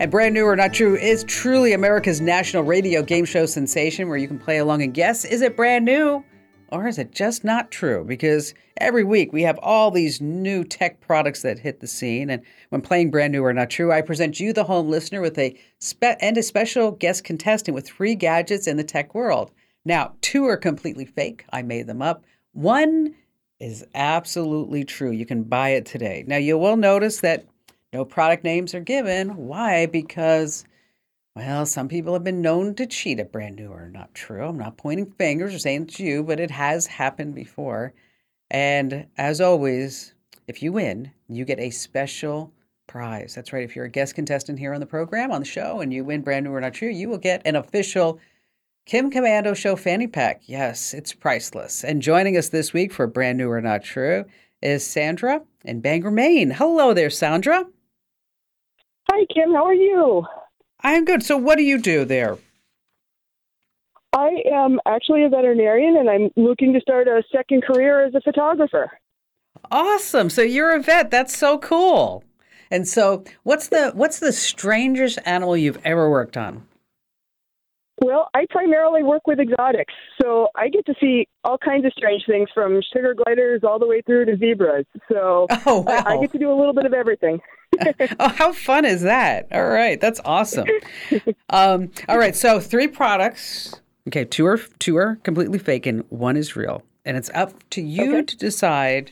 And 0.00 0.10
Brand 0.10 0.32
New 0.32 0.46
or 0.46 0.56
Not 0.56 0.72
True 0.72 0.96
is 0.96 1.24
truly 1.24 1.74
America's 1.74 2.22
national 2.22 2.62
radio 2.62 3.02
game 3.02 3.26
show 3.26 3.44
sensation 3.44 4.08
where 4.08 4.16
you 4.16 4.26
can 4.26 4.38
play 4.38 4.56
along 4.56 4.80
and 4.80 4.94
guess 4.94 5.26
is 5.26 5.42
it 5.42 5.58
brand 5.58 5.84
new 5.84 6.24
or 6.72 6.88
is 6.88 6.96
it 6.96 7.12
just 7.12 7.44
not 7.44 7.70
true? 7.70 8.02
Because 8.02 8.54
every 8.78 9.04
week 9.04 9.30
we 9.30 9.42
have 9.42 9.58
all 9.58 9.90
these 9.90 10.18
new 10.18 10.64
tech 10.64 11.02
products 11.02 11.42
that 11.42 11.58
hit 11.58 11.80
the 11.80 11.86
scene. 11.86 12.30
And 12.30 12.40
when 12.70 12.80
playing 12.80 13.10
Brand 13.10 13.34
New 13.34 13.44
or 13.44 13.52
Not 13.52 13.68
True, 13.68 13.92
I 13.92 14.00
present 14.00 14.40
you, 14.40 14.54
the 14.54 14.64
home 14.64 14.88
listener, 14.88 15.20
with 15.20 15.38
a 15.38 15.54
spe- 15.80 16.16
and 16.22 16.38
a 16.38 16.42
special 16.42 16.92
guest 16.92 17.24
contestant 17.24 17.74
with 17.74 17.86
three 17.86 18.14
gadgets 18.14 18.66
in 18.66 18.78
the 18.78 18.84
tech 18.84 19.14
world. 19.14 19.50
Now, 19.84 20.14
two 20.22 20.46
are 20.46 20.56
completely 20.56 21.04
fake. 21.04 21.44
I 21.52 21.60
made 21.60 21.86
them 21.86 22.00
up. 22.00 22.24
One 22.52 23.14
is 23.58 23.84
absolutely 23.94 24.84
true. 24.84 25.10
You 25.10 25.26
can 25.26 25.42
buy 25.42 25.70
it 25.70 25.84
today. 25.84 26.24
Now, 26.26 26.38
you 26.38 26.56
will 26.56 26.78
notice 26.78 27.20
that 27.20 27.44
no 27.92 28.04
product 28.04 28.44
names 28.44 28.74
are 28.74 28.80
given. 28.80 29.36
Why? 29.36 29.86
Because, 29.86 30.64
well, 31.34 31.66
some 31.66 31.88
people 31.88 32.12
have 32.12 32.24
been 32.24 32.42
known 32.42 32.74
to 32.76 32.86
cheat 32.86 33.18
at 33.18 33.32
brand 33.32 33.56
new 33.56 33.68
or 33.68 33.88
not 33.88 34.14
true. 34.14 34.46
I'm 34.46 34.58
not 34.58 34.76
pointing 34.76 35.10
fingers 35.12 35.54
or 35.54 35.58
saying 35.58 35.82
it's 35.82 35.98
you, 35.98 36.22
but 36.22 36.40
it 36.40 36.50
has 36.50 36.86
happened 36.86 37.34
before. 37.34 37.92
And 38.50 39.06
as 39.16 39.40
always, 39.40 40.14
if 40.46 40.62
you 40.62 40.72
win, 40.72 41.12
you 41.28 41.44
get 41.44 41.60
a 41.60 41.70
special 41.70 42.52
prize. 42.86 43.34
That's 43.34 43.52
right. 43.52 43.64
If 43.64 43.76
you're 43.76 43.84
a 43.84 43.90
guest 43.90 44.14
contestant 44.14 44.58
here 44.58 44.74
on 44.74 44.80
the 44.80 44.86
program, 44.86 45.30
on 45.30 45.40
the 45.40 45.46
show, 45.46 45.80
and 45.80 45.92
you 45.92 46.04
win 46.04 46.22
brand 46.22 46.44
new 46.44 46.52
or 46.52 46.60
not 46.60 46.74
true, 46.74 46.88
you 46.88 47.08
will 47.08 47.18
get 47.18 47.42
an 47.44 47.56
official 47.56 48.18
Kim 48.86 49.10
Komando 49.10 49.54
Show 49.54 49.76
fanny 49.76 50.08
pack. 50.08 50.42
Yes, 50.46 50.94
it's 50.94 51.12
priceless. 51.12 51.84
And 51.84 52.02
joining 52.02 52.36
us 52.36 52.48
this 52.48 52.72
week 52.72 52.92
for 52.92 53.06
brand 53.06 53.38
new 53.38 53.48
or 53.48 53.60
not 53.60 53.84
true 53.84 54.24
is 54.62 54.84
Sandra 54.84 55.42
in 55.64 55.80
Bangor, 55.80 56.10
Maine. 56.10 56.50
Hello 56.50 56.92
there, 56.92 57.10
Sandra. 57.10 57.66
Hi, 59.08 59.24
Kim. 59.32 59.52
How 59.54 59.66
are 59.66 59.74
you? 59.74 60.26
I'm 60.82 61.04
good. 61.04 61.22
So, 61.22 61.36
what 61.36 61.56
do 61.56 61.62
you 61.62 61.80
do 61.80 62.04
there? 62.04 62.38
I 64.12 64.42
am 64.52 64.80
actually 64.86 65.24
a 65.24 65.28
veterinarian 65.28 65.96
and 65.96 66.10
I'm 66.10 66.30
looking 66.36 66.72
to 66.72 66.80
start 66.80 67.06
a 67.06 67.22
second 67.32 67.62
career 67.62 68.04
as 68.04 68.14
a 68.14 68.20
photographer. 68.20 68.90
Awesome. 69.70 70.30
So 70.30 70.42
you're 70.42 70.74
a 70.74 70.82
vet. 70.82 71.10
That's 71.10 71.36
so 71.36 71.58
cool. 71.58 72.24
And 72.70 72.86
so 72.86 73.24
what's 73.44 73.68
the 73.68 73.90
what's 73.94 74.18
the 74.18 74.32
strangest 74.32 75.18
animal 75.24 75.56
you've 75.56 75.80
ever 75.84 76.10
worked 76.10 76.36
on? 76.36 76.66
Well, 78.02 78.30
I 78.34 78.46
primarily 78.48 79.02
work 79.02 79.26
with 79.26 79.40
exotics, 79.40 79.92
so 80.20 80.48
I 80.56 80.68
get 80.68 80.86
to 80.86 80.94
see 80.98 81.28
all 81.44 81.58
kinds 81.58 81.84
of 81.84 81.92
strange 81.92 82.22
things 82.26 82.48
from 82.54 82.80
sugar 82.94 83.14
gliders 83.14 83.60
all 83.62 83.78
the 83.78 83.86
way 83.86 84.00
through 84.00 84.24
to 84.24 84.38
zebras. 84.38 84.86
So 85.10 85.46
oh, 85.66 85.80
wow. 85.80 86.02
I, 86.06 86.14
I 86.14 86.20
get 86.20 86.32
to 86.32 86.38
do 86.38 86.50
a 86.50 86.56
little 86.56 86.72
bit 86.72 86.86
of 86.86 86.94
everything. 86.94 87.40
oh, 88.20 88.28
how 88.28 88.52
fun 88.52 88.86
is 88.86 89.02
that? 89.02 89.48
All 89.52 89.68
right, 89.68 90.00
that's 90.00 90.20
awesome. 90.24 90.66
Um, 91.52 91.90
all 92.08 92.16
right, 92.16 92.36
so 92.36 92.60
three 92.60 92.86
products. 92.86 93.74
Okay, 94.06 94.24
two 94.24 94.46
are 94.46 94.58
two 94.78 94.96
are 94.96 95.16
completely 95.16 95.58
fake, 95.58 95.84
and 95.84 96.04
one 96.08 96.36
is 96.36 96.54
real, 96.54 96.84
and 97.04 97.16
it's 97.16 97.28
up 97.34 97.68
to 97.70 97.82
you 97.82 98.18
okay. 98.18 98.22
to 98.22 98.36
decide 98.36 99.10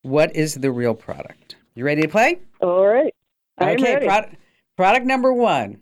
what 0.00 0.34
is 0.34 0.54
the 0.54 0.70
real 0.72 0.94
product. 0.94 1.56
You 1.74 1.84
ready 1.84 2.00
to 2.02 2.08
play? 2.08 2.40
All 2.60 2.86
right. 2.86 3.14
I'm 3.58 3.76
okay, 3.76 3.94
ready. 3.94 4.06
Product, 4.06 4.36
product 4.76 5.04
number 5.04 5.32
one. 5.32 5.80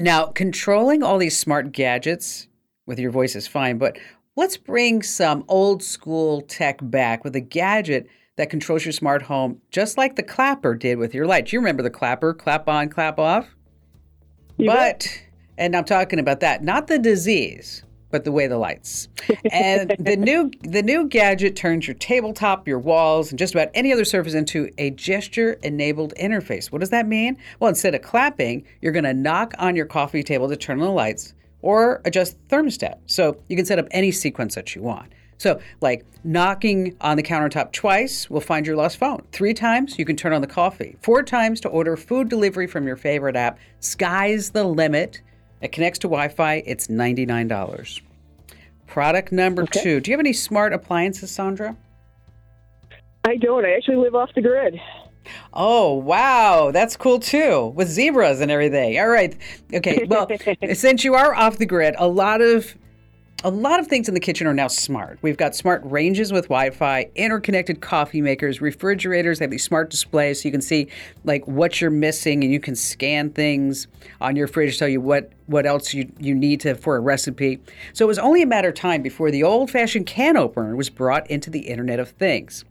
Now, 0.00 0.24
controlling 0.28 1.02
all 1.02 1.18
these 1.18 1.36
smart 1.36 1.72
gadgets 1.72 2.48
with 2.86 2.98
your 2.98 3.10
voice 3.10 3.36
is 3.36 3.46
fine, 3.46 3.76
but 3.76 3.98
let's 4.34 4.56
bring 4.56 5.02
some 5.02 5.44
old 5.46 5.82
school 5.82 6.40
tech 6.40 6.78
back 6.80 7.22
with 7.22 7.36
a 7.36 7.40
gadget 7.40 8.08
that 8.36 8.48
controls 8.48 8.82
your 8.82 8.92
smart 8.92 9.20
home, 9.20 9.60
just 9.70 9.98
like 9.98 10.16
the 10.16 10.22
clapper 10.22 10.74
did 10.74 10.96
with 10.96 11.12
your 11.12 11.26
lights. 11.26 11.52
You 11.52 11.58
remember 11.58 11.82
the 11.82 11.90
clapper, 11.90 12.32
clap 12.32 12.66
on, 12.66 12.88
clap 12.88 13.18
off? 13.18 13.54
You 14.56 14.68
but, 14.68 15.00
bet. 15.00 15.22
and 15.58 15.76
I'm 15.76 15.84
talking 15.84 16.18
about 16.18 16.40
that, 16.40 16.64
not 16.64 16.86
the 16.86 16.98
disease, 16.98 17.82
but 18.10 18.24
the 18.24 18.32
way 18.32 18.46
the 18.46 18.58
lights. 18.58 19.08
And 19.52 19.94
the 19.98 20.16
new 20.16 20.50
the 20.62 20.82
new 20.82 21.08
gadget 21.08 21.56
turns 21.56 21.86
your 21.86 21.94
tabletop, 21.94 22.68
your 22.68 22.78
walls, 22.78 23.30
and 23.30 23.38
just 23.38 23.54
about 23.54 23.68
any 23.74 23.92
other 23.92 24.04
surface 24.04 24.34
into 24.34 24.70
a 24.78 24.90
gesture-enabled 24.90 26.14
interface. 26.16 26.70
What 26.70 26.80
does 26.80 26.90
that 26.90 27.06
mean? 27.06 27.36
Well, 27.58 27.68
instead 27.68 27.94
of 27.94 28.02
clapping, 28.02 28.64
you're 28.80 28.92
going 28.92 29.04
to 29.04 29.14
knock 29.14 29.54
on 29.58 29.76
your 29.76 29.86
coffee 29.86 30.22
table 30.22 30.48
to 30.48 30.56
turn 30.56 30.80
on 30.80 30.86
the 30.86 30.92
lights 30.92 31.34
or 31.62 32.00
adjust 32.04 32.36
the 32.48 32.56
thermostat. 32.56 32.98
So 33.06 33.40
you 33.48 33.56
can 33.56 33.64
set 33.64 33.78
up 33.78 33.86
any 33.90 34.12
sequence 34.12 34.54
that 34.54 34.74
you 34.74 34.82
want. 34.82 35.12
So, 35.38 35.58
like 35.80 36.04
knocking 36.22 36.96
on 37.00 37.16
the 37.16 37.22
countertop 37.22 37.72
twice 37.72 38.28
will 38.28 38.42
find 38.42 38.66
your 38.66 38.76
lost 38.76 38.98
phone. 38.98 39.22
Three 39.32 39.54
times, 39.54 39.98
you 39.98 40.04
can 40.04 40.14
turn 40.14 40.34
on 40.34 40.42
the 40.42 40.46
coffee. 40.46 40.96
Four 41.00 41.22
times 41.22 41.60
to 41.62 41.68
order 41.68 41.96
food 41.96 42.28
delivery 42.28 42.66
from 42.66 42.86
your 42.86 42.96
favorite 42.96 43.36
app. 43.36 43.58
Sky's 43.80 44.50
the 44.50 44.64
limit. 44.64 45.22
It 45.60 45.72
connects 45.72 45.98
to 46.00 46.08
Wi 46.08 46.28
Fi. 46.28 46.62
It's 46.66 46.86
$99. 46.88 48.00
Product 48.86 49.30
number 49.32 49.62
Okay. 49.62 49.82
two. 49.82 50.00
Do 50.00 50.10
you 50.10 50.14
have 50.14 50.20
any 50.20 50.32
smart 50.32 50.72
appliances, 50.72 51.30
Sandra? 51.30 51.76
I 53.24 53.36
don't. 53.36 53.64
I 53.64 53.72
actually 53.74 53.96
live 53.98 54.14
off 54.14 54.30
the 54.34 54.40
grid. 54.42 54.80
Oh, 55.52 55.94
wow. 55.94 56.70
That's 56.72 56.96
cool 56.96 57.20
too, 57.20 57.72
with 57.76 57.88
zebras 57.88 58.40
and 58.40 58.50
everything. 58.50 58.98
All 58.98 59.08
right. 59.08 59.36
Okay. 59.72 60.04
Well, 60.08 60.26
since 60.72 61.04
you 61.04 61.14
are 61.14 61.34
off 61.34 61.58
the 61.58 61.66
grid, 61.66 61.94
a 61.98 62.08
lot 62.08 62.40
of 62.40 62.74
a 63.42 63.50
lot 63.50 63.80
of 63.80 63.86
things 63.86 64.06
in 64.06 64.14
the 64.14 64.20
kitchen 64.20 64.46
are 64.46 64.54
now 64.54 64.68
smart. 64.68 65.18
We've 65.22 65.36
got 65.36 65.56
smart 65.56 65.82
ranges 65.84 66.32
with 66.32 66.44
Wi-Fi, 66.44 67.08
interconnected 67.14 67.80
coffee 67.80 68.20
makers, 68.20 68.60
refrigerators. 68.60 69.38
They 69.38 69.44
have 69.44 69.50
these 69.50 69.64
smart 69.64 69.90
displays 69.90 70.42
so 70.42 70.48
you 70.48 70.52
can 70.52 70.60
see 70.60 70.88
like 71.24 71.46
what 71.46 71.80
you're 71.80 71.90
missing, 71.90 72.44
and 72.44 72.52
you 72.52 72.60
can 72.60 72.76
scan 72.76 73.30
things 73.30 73.86
on 74.20 74.36
your 74.36 74.46
fridge 74.46 74.74
to 74.74 74.78
tell 74.78 74.88
you 74.88 75.00
what 75.00 75.32
what 75.46 75.66
else 75.66 75.94
you 75.94 76.12
you 76.18 76.34
need 76.34 76.60
to 76.60 76.74
for 76.74 76.96
a 76.96 77.00
recipe. 77.00 77.58
So 77.92 78.04
it 78.04 78.08
was 78.08 78.18
only 78.18 78.42
a 78.42 78.46
matter 78.46 78.68
of 78.68 78.74
time 78.74 79.02
before 79.02 79.30
the 79.30 79.42
old-fashioned 79.42 80.06
can 80.06 80.36
opener 80.36 80.76
was 80.76 80.90
brought 80.90 81.30
into 81.30 81.48
the 81.50 81.60
Internet 81.60 81.98
of 81.98 82.10
Things. 82.10 82.64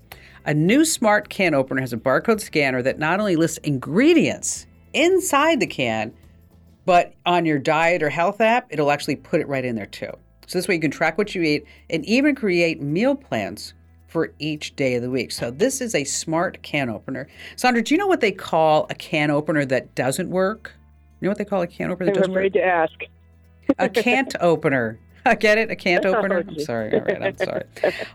A 0.45 0.53
new 0.53 0.86
smart 0.86 1.29
can 1.29 1.53
opener 1.53 1.82
has 1.82 1.93
a 1.93 1.97
barcode 1.97 2.41
scanner 2.41 2.82
that 2.84 2.99
not 2.99 3.19
only 3.19 3.36
lists 3.36 3.58
ingredients 3.60 4.67
inside 4.93 5.60
the 5.60 5.67
can, 5.67 6.13
But 6.89 7.13
on 7.23 7.45
your 7.45 7.60
diet 7.60 8.01
or 8.01 8.10
health 8.10 8.41
app, 8.41 8.65
it'll 8.71 8.89
actually 8.89 9.15
put 9.17 9.41
it 9.41 9.47
right 9.47 9.63
in 9.63 9.75
there 9.75 9.86
too. 9.86 10.12
So 10.50 10.58
this 10.58 10.68
way 10.68 10.74
you 10.74 10.82
can 10.82 10.90
track 10.90 11.16
what 11.20 11.36
you 11.36 11.44
eat 11.44 11.66
and 11.92 12.04
even 12.06 12.34
create 12.34 12.82
meal 12.82 13.14
plans 13.14 13.76
for 14.08 14.34
each 14.40 14.76
day 14.76 14.96
of 14.96 15.04
the 15.04 15.10
week. 15.12 15.32
So 15.32 15.52
this 15.52 15.80
is 15.80 15.94
a 15.94 16.04
smart 16.04 16.64
can 16.64 16.90
opener. 16.90 17.28
Sandra, 17.56 17.84
do 17.84 17.94
you 17.94 18.00
know 18.00 18.08
what 18.08 18.20
they 18.20 18.32
call 18.32 18.88
a 18.90 18.96
can 18.96 19.30
opener 19.30 19.64
that 19.66 19.94
doesn't 19.94 20.28
work? 20.28 20.74
You 21.22 21.28
know 21.28 21.30
what 21.30 21.38
they 21.38 21.46
call 21.46 21.62
a 21.62 21.68
can 21.68 21.92
opener 21.92 22.08
that 22.08 22.18
I'm 22.18 22.22
doesn't 22.22 22.34
work? 22.34 22.40
I'm 22.40 22.48
afraid 22.48 22.54
to 22.54 22.66
ask. 22.66 22.94
A 23.78 23.90
can't 23.90 24.36
opener. 24.42 25.00
I 25.24 25.36
get 25.36 25.60
it? 25.60 25.70
A 25.70 25.76
can't 25.76 26.04
oh, 26.08 26.16
opener? 26.16 26.40
I'm 26.40 26.60
sorry. 26.60 26.96
All 26.96 27.02
right. 27.02 27.22
I'm 27.22 27.38
sorry. 27.38 27.66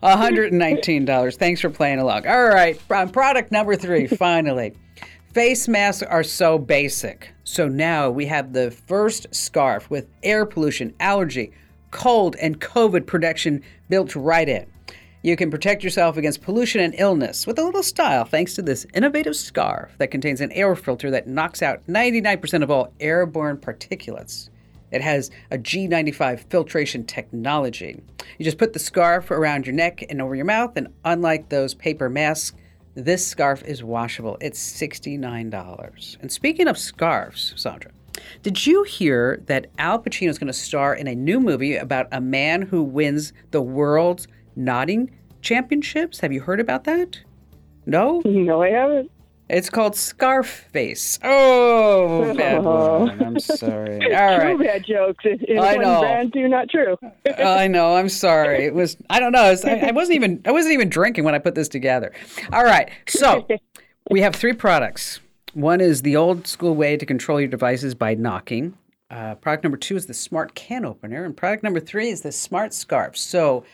$119. 0.03 1.37
Thanks 1.37 1.61
for 1.61 1.71
playing 1.71 2.01
along. 2.01 2.27
All 2.27 2.49
right. 2.49 2.77
Product 2.89 3.53
number 3.53 3.77
three, 3.77 4.07
finally. 4.09 4.75
Face 5.35 5.69
masks 5.69 6.03
are 6.03 6.25
so 6.25 6.59
basic. 6.59 7.31
So 7.45 7.69
now 7.69 8.11
we 8.11 8.27
have 8.27 8.53
the 8.53 8.73
first 8.73 9.33
scarf 9.33 9.89
with 9.89 10.09
air 10.25 10.45
pollution, 10.47 10.95
allergy, 10.99 11.53
cold, 11.95 12.37
and 12.37 12.61
COVID 12.61 13.07
protection 13.07 13.63
built 13.89 14.15
right 14.15 14.49
in. 14.49 14.67
You 15.23 15.37
can 15.37 15.51
protect 15.51 15.83
yourself 15.83 16.19
against 16.19 16.43
pollution 16.43 16.83
and 16.83 16.95
illness 16.99 17.47
with 17.47 17.59
a 17.59 17.65
little 17.65 17.83
style 17.83 18.27
thanks 18.27 18.55
to 18.57 18.63
this 18.63 18.85
innovative 18.93 19.37
scarf 19.37 19.93
that 19.97 20.11
contains 20.11 20.43
an 20.43 20.53
air 20.53 20.75
filter 20.77 21.11
that 21.13 21.29
knocks 21.29 21.63
out 21.63 21.87
99% 21.87 22.63
of 22.63 22.71
all 22.71 22.93
airborne 23.01 23.57
particulates. 23.57 24.51
It 24.91 25.01
has 25.01 25.31
a 25.51 25.57
G95 25.57 26.41
filtration 26.51 27.07
technology. 27.07 28.03
You 28.39 28.45
just 28.45 28.59
put 28.59 28.75
the 28.75 28.79
scarf 28.79 29.31
around 29.31 29.67
your 29.67 29.75
neck 29.75 30.05
and 30.11 30.21
over 30.21 30.35
your 30.35 30.45
mouth, 30.45 30.77
and 30.77 30.89
unlike 31.05 31.49
those 31.49 31.75
paper 31.75 32.11
masks, 32.11 32.57
this 32.95 33.27
scarf 33.27 33.63
is 33.63 33.83
washable. 33.83 34.37
It's 34.41 34.61
$69. 34.61 36.17
And 36.21 36.31
speaking 36.31 36.69
of 36.69 36.77
scarves, 36.77 37.55
Sandra, 37.57 37.93
did 38.43 38.67
you 38.67 38.83
hear 38.85 39.43
that 39.47 39.67
Al 39.79 39.99
Pacino 40.03 40.29
is 40.29 40.39
going 40.39 40.49
to 40.49 40.53
star 40.53 40.95
in 40.95 41.07
a 41.07 41.15
new 41.15 41.41
movie 41.41 41.77
about 41.77 42.07
a 42.13 42.21
man 42.21 42.63
who 42.63 42.83
wins 42.83 43.33
the 43.51 43.63
world's 43.63 44.27
nodding 44.57 45.11
championships? 45.43 46.21
Have 46.21 46.33
you 46.33 46.41
heard 46.41 46.61
about 46.61 46.85
that? 46.85 47.21
No? 47.87 48.23
No, 48.25 48.63
I 48.63 48.71
haven't. 48.71 49.11
It's 49.51 49.69
called 49.69 49.95
Scarface. 49.95 51.19
Oh, 51.23 52.35
bad 52.37 52.61
Oh. 52.65 53.01
one. 53.01 53.23
I'm 53.23 53.39
sorry. 53.39 54.01
All 54.15 54.39
right. 54.39 54.57
Two 54.57 54.65
bad 54.65 54.85
jokes 54.87 55.25
in, 55.27 55.39
in 55.47 55.59
I 55.59 55.75
one 55.75 55.83
know. 55.83 56.01
brand, 56.01 56.33
two 56.33 56.49
not 56.49 56.71
true. 56.71 56.97
I 57.39 57.67
know. 57.69 57.95
I'm 57.95 58.09
sorry. 58.09 58.65
It 58.65 58.75
was. 58.75 58.97
I 59.11 59.21
don't 59.21 59.33
know. 59.33 59.51
It's, 59.51 59.63
I, 59.65 59.89
I 59.89 59.91
wasn't 59.91 60.17
even. 60.17 60.41
I 60.47 60.51
wasn't 60.51 60.73
even 60.73 60.89
drinking 60.89 61.25
when 61.25 61.35
I 61.35 61.39
put 61.39 61.55
this 61.55 61.69
together. 61.69 62.13
All 62.55 62.65
right. 62.65 62.91
So 63.07 63.47
we 64.11 64.23
have 64.23 64.35
three 64.35 64.55
products. 64.55 65.21
One 65.55 65.81
is 65.81 66.03
the 66.03 66.17
old 66.17 66.49
school 66.49 66.75
way 66.75 66.97
to 66.97 67.07
control 67.07 67.41
your 67.41 67.49
devices 67.49 67.95
by 67.95 68.15
knocking. 68.15 68.77
Uh, 69.09 69.37
product 69.37 69.63
number 69.63 69.77
two 69.77 69.95
is 69.95 70.07
the 70.07 70.15
smart 70.15 70.57
can 70.57 70.85
opener, 70.85 71.25
and 71.25 71.37
product 71.37 71.63
number 71.63 71.79
three 71.79 72.09
is 72.09 72.23
the 72.23 72.33
smart 72.33 72.75
scarf. 72.75 73.17
So, 73.17 73.65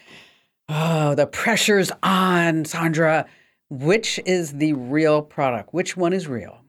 oh, 0.68 1.14
the 1.14 1.26
pressure's 1.26 1.90
on, 2.02 2.66
Sandra. 2.66 3.26
Which 3.70 4.20
is 4.26 4.52
the 4.54 4.74
real 4.74 5.22
product? 5.22 5.72
Which 5.72 5.96
one 5.96 6.12
is 6.12 6.28
real? 6.28 6.60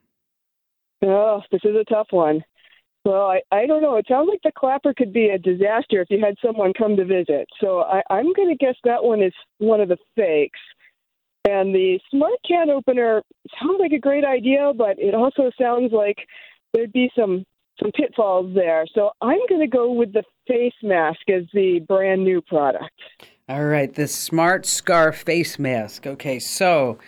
Oh, 1.04 1.42
this 1.52 1.62
is 1.66 1.76
a 1.76 1.84
tough 1.94 2.08
one. 2.12 2.42
Well, 3.04 3.24
I, 3.24 3.42
I 3.52 3.66
don't 3.66 3.82
know. 3.82 3.98
It 3.98 4.06
sounds 4.08 4.30
like 4.30 4.42
the 4.44 4.52
clapper 4.58 4.94
could 4.96 5.12
be 5.12 5.28
a 5.28 5.38
disaster 5.38 6.00
if 6.02 6.08
you 6.10 6.24
had 6.24 6.36
someone 6.46 6.72
come 6.78 6.96
to 6.96 7.04
visit. 7.04 7.50
So 7.60 7.82
I, 7.82 8.02
I'm 8.10 8.32
going 8.32 8.50
to 8.50 8.56
guess 8.56 8.76
that 8.86 9.04
one 9.04 9.22
is 9.22 9.34
one 9.58 9.82
of 9.82 9.90
the 9.90 9.98
fakes. 10.16 10.60
And 11.46 11.74
the 11.74 12.00
smart 12.12 12.38
can 12.48 12.70
opener 12.70 13.24
sounds 13.60 13.80
like 13.80 13.94
a 13.94 14.00
great 14.00 14.24
idea, 14.24 14.74
but 14.78 15.00
it 15.00 15.16
also 15.16 15.52
sounds 15.60 15.92
like 15.92 16.18
there'd 16.74 16.94
be 16.94 17.12
some 17.16 17.46
some 17.82 17.92
pitfalls 17.94 18.54
there. 18.54 18.86
So 18.94 19.12
I'm 19.22 19.40
going 19.50 19.62
to 19.62 19.68
go 19.68 19.92
with 19.92 20.14
the 20.14 20.24
face 20.48 20.74
mask 20.84 21.22
as 21.30 21.44
the 21.54 21.80
brand 21.88 22.24
new 22.24 22.42
product. 22.42 22.92
All 23.50 23.66
right, 23.66 23.92
the 23.94 24.08
smart 24.08 24.66
scarf 24.66 25.24
face 25.24 25.58
mask. 25.58 26.06
Okay, 26.06 26.38
so 26.40 27.00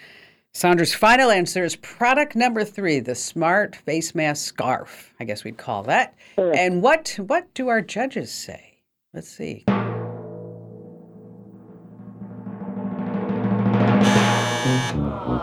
Sandra's 0.54 0.93
final 0.93 1.32
answer 1.32 1.63
is 1.63 1.76
product 1.76 2.36
number 2.36 2.63
three, 2.63 3.00
the 3.00 3.15
smart 3.15 3.76
face 3.76 4.13
mask 4.15 4.46
scarf. 4.46 5.13
I 5.19 5.26
guess 5.26 5.43
we'd 5.43 5.58
call 5.58 5.84
that. 5.84 6.15
And 6.38 6.82
what 6.82 7.17
what 7.17 7.54
do 7.54 7.69
our 7.69 7.82
judges 7.82 8.32
say? 8.32 8.80
Let's 9.13 9.30
see. 9.30 9.63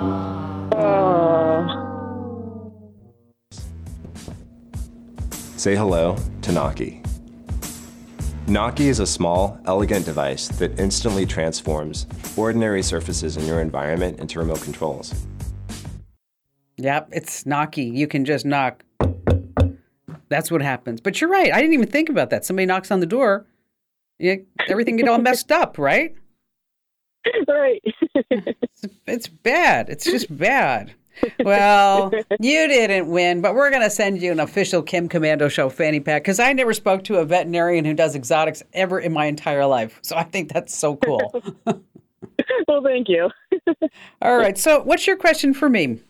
Oh, 0.03 1.77
Say 5.57 5.77
hello 5.77 6.17
to 6.41 6.51
Knocki. 6.51 7.05
Knocki 8.47 8.87
is 8.87 8.99
a 8.99 9.07
small, 9.07 9.61
elegant 9.67 10.07
device 10.07 10.49
that 10.49 10.81
instantly 10.81 11.27
transforms 11.27 12.07
ordinary 12.37 12.83
surfaces 12.83 13.37
in 13.37 13.45
your 13.47 13.61
environment 13.61 14.19
into 14.21 14.39
remote 14.39 14.63
controls. 14.63 15.15
Yep, 16.79 17.11
it's 17.13 17.45
Knocki. 17.45 17.95
You 17.95 18.07
can 18.07 18.25
just 18.25 18.47
knock. 18.47 18.83
That's 20.31 20.51
what 20.51 20.63
happens. 20.63 21.03
But 21.03 21.21
you're 21.21 21.29
right. 21.29 21.53
I 21.53 21.61
didn't 21.61 21.75
even 21.75 21.89
think 21.89 22.09
about 22.09 22.31
that. 22.31 22.47
Somebody 22.47 22.65
knocks 22.65 22.91
on 22.91 23.01
the 23.01 23.07
door, 23.07 23.47
yeah, 24.19 24.37
everything 24.69 24.97
get 24.97 25.09
all 25.09 25.19
messed 25.23 25.53
up, 25.53 25.77
right? 25.77 26.15
right. 27.49 27.83
It's, 28.15 28.87
it's 29.07 29.29
bad. 29.29 29.89
It's 29.89 30.05
just 30.05 30.35
bad. 30.37 30.95
Well, 31.41 32.13
you 32.41 32.69
didn't 32.69 33.09
win, 33.09 33.43
but 33.43 33.55
we're 33.55 33.71
going 33.71 33.83
to 33.83 33.91
send 33.91 34.23
you 34.23 34.33
an 34.33 34.41
official 34.41 34.83
Kim 34.83 35.09
Komando 35.09 35.51
Show 35.51 35.69
fanny 35.69 36.01
pack 36.01 36.23
because 36.23 36.41
I 36.41 36.53
never 36.53 36.73
spoke 36.73 37.05
to 37.05 37.17
a 37.17 37.25
veterinarian 37.25 37.85
who 37.85 37.93
does 37.93 38.15
exotics 38.15 38.63
ever 38.73 38.99
in 38.99 39.13
my 39.13 39.27
entire 39.27 39.67
life. 39.67 39.99
So 40.03 40.17
I 40.17 40.23
think 40.23 40.53
that's 40.53 40.75
so 40.75 40.97
cool. 40.97 41.43
well, 42.69 42.83
thank 42.83 43.09
you. 43.09 43.31
All 44.23 44.37
right. 44.37 44.57
So, 44.57 44.83
what's 44.83 45.07
your 45.07 45.17
question 45.17 45.55
for 45.55 45.69
me? 45.69 46.01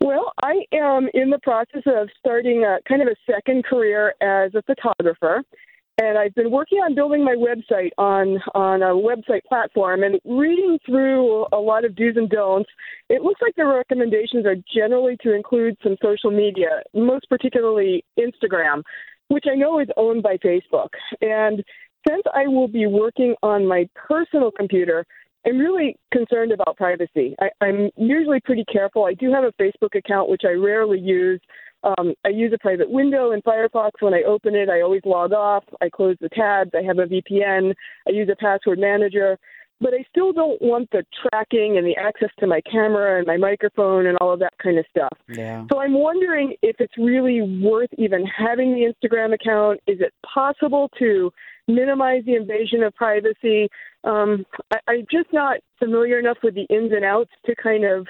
Well, 0.00 0.32
I 0.42 0.64
am 0.72 1.08
in 1.14 1.30
the 1.30 1.38
process 1.42 1.82
of 1.86 2.08
starting 2.18 2.64
a 2.64 2.78
kind 2.88 3.02
of 3.02 3.08
a 3.08 3.16
second 3.30 3.64
career 3.64 4.14
as 4.20 4.54
a 4.54 4.62
photographer. 4.62 5.42
And 5.98 6.18
I've 6.18 6.34
been 6.34 6.50
working 6.50 6.78
on 6.78 6.94
building 6.94 7.24
my 7.24 7.34
website 7.34 7.90
on 7.96 8.38
on 8.54 8.82
a 8.82 8.92
website 8.92 9.44
platform 9.48 10.02
and 10.02 10.20
reading 10.26 10.78
through 10.84 11.46
a 11.52 11.56
lot 11.56 11.86
of 11.86 11.96
do's 11.96 12.16
and 12.16 12.28
don'ts. 12.28 12.68
It 13.08 13.22
looks 13.22 13.40
like 13.40 13.54
the 13.56 13.64
recommendations 13.64 14.44
are 14.44 14.56
generally 14.74 15.16
to 15.22 15.34
include 15.34 15.76
some 15.82 15.96
social 16.02 16.30
media, 16.30 16.82
most 16.92 17.26
particularly 17.30 18.04
Instagram, 18.18 18.82
which 19.28 19.44
I 19.50 19.54
know 19.54 19.80
is 19.80 19.88
owned 19.96 20.22
by 20.22 20.36
Facebook. 20.36 20.90
And 21.22 21.64
since 22.06 22.22
I 22.34 22.46
will 22.46 22.68
be 22.68 22.86
working 22.86 23.34
on 23.42 23.66
my 23.66 23.88
personal 23.94 24.50
computer, 24.50 25.06
I'm 25.46 25.58
really 25.58 25.96
concerned 26.12 26.52
about 26.52 26.76
privacy. 26.76 27.36
I, 27.40 27.48
I'm 27.64 27.90
usually 27.96 28.40
pretty 28.40 28.64
careful. 28.70 29.04
I 29.06 29.14
do 29.14 29.32
have 29.32 29.44
a 29.44 29.62
Facebook 29.62 29.94
account, 29.94 30.28
which 30.28 30.42
I 30.44 30.52
rarely 30.52 30.98
use. 30.98 31.40
Um, 31.84 32.14
I 32.24 32.30
use 32.30 32.52
a 32.52 32.58
private 32.58 32.90
window 32.90 33.32
in 33.32 33.42
Firefox. 33.42 33.90
When 34.00 34.14
I 34.14 34.22
open 34.22 34.54
it, 34.54 34.68
I 34.68 34.80
always 34.80 35.02
log 35.04 35.32
off. 35.32 35.64
I 35.80 35.88
close 35.88 36.16
the 36.20 36.28
tabs. 36.28 36.70
I 36.74 36.82
have 36.82 36.98
a 36.98 37.06
VPN. 37.06 37.74
I 38.08 38.10
use 38.10 38.28
a 38.30 38.36
password 38.36 38.78
manager. 38.78 39.38
But 39.78 39.92
I 39.92 40.04
still 40.08 40.32
don't 40.32 40.60
want 40.62 40.88
the 40.90 41.04
tracking 41.20 41.76
and 41.76 41.86
the 41.86 41.96
access 41.96 42.30
to 42.40 42.46
my 42.46 42.62
camera 42.62 43.18
and 43.18 43.26
my 43.26 43.36
microphone 43.36 44.06
and 44.06 44.16
all 44.22 44.32
of 44.32 44.40
that 44.40 44.54
kind 44.62 44.78
of 44.78 44.86
stuff. 44.88 45.18
Yeah. 45.28 45.66
So 45.70 45.80
I'm 45.80 45.92
wondering 45.92 46.54
if 46.62 46.76
it's 46.78 46.96
really 46.96 47.42
worth 47.62 47.90
even 47.98 48.24
having 48.24 48.72
the 48.72 48.90
Instagram 48.90 49.34
account. 49.34 49.80
Is 49.86 50.00
it 50.00 50.14
possible 50.24 50.90
to 50.98 51.30
minimize 51.68 52.22
the 52.24 52.36
invasion 52.36 52.82
of 52.84 52.94
privacy? 52.94 53.68
Um, 54.02 54.46
I, 54.72 54.78
I'm 54.88 55.06
just 55.10 55.30
not 55.32 55.58
familiar 55.78 56.18
enough 56.18 56.38
with 56.42 56.54
the 56.54 56.66
ins 56.70 56.92
and 56.92 57.04
outs 57.04 57.32
to 57.44 57.54
kind 57.54 57.84
of 57.84 58.06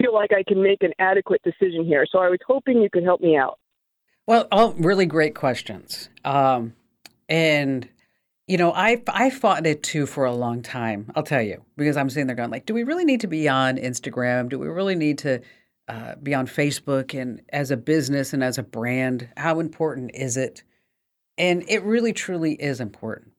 feel 0.00 0.14
like 0.14 0.32
I 0.32 0.42
can 0.42 0.62
make 0.62 0.82
an 0.82 0.92
adequate 0.98 1.42
decision 1.42 1.84
here. 1.84 2.06
So 2.10 2.18
I 2.18 2.28
was 2.28 2.38
hoping 2.46 2.80
you 2.80 2.90
could 2.90 3.04
help 3.04 3.20
me 3.20 3.36
out. 3.36 3.58
Well, 4.26 4.46
all 4.52 4.72
really 4.74 5.06
great 5.06 5.34
questions. 5.34 6.10
Um, 6.24 6.74
and 7.28 7.88
you 8.46 8.56
know, 8.56 8.72
I 8.72 9.02
I 9.08 9.30
fought 9.30 9.66
it 9.66 9.82
too 9.82 10.06
for 10.06 10.24
a 10.24 10.34
long 10.34 10.62
time. 10.62 11.10
I'll 11.14 11.22
tell 11.22 11.42
you 11.42 11.62
because 11.76 11.96
I'm 11.96 12.08
sitting 12.08 12.26
there 12.26 12.36
going 12.36 12.50
like, 12.50 12.66
do 12.66 12.74
we 12.74 12.82
really 12.82 13.04
need 13.04 13.20
to 13.20 13.26
be 13.26 13.48
on 13.48 13.76
Instagram? 13.76 14.48
Do 14.48 14.58
we 14.58 14.68
really 14.68 14.94
need 14.94 15.18
to 15.18 15.42
uh, 15.86 16.14
be 16.22 16.34
on 16.34 16.46
Facebook? 16.46 17.18
And 17.18 17.42
as 17.50 17.70
a 17.70 17.76
business 17.76 18.32
and 18.32 18.42
as 18.42 18.56
a 18.56 18.62
brand, 18.62 19.28
how 19.36 19.60
important 19.60 20.12
is 20.14 20.36
it? 20.38 20.62
And 21.36 21.62
it 21.68 21.82
really 21.82 22.14
truly 22.14 22.54
is 22.54 22.80
important. 22.80 23.32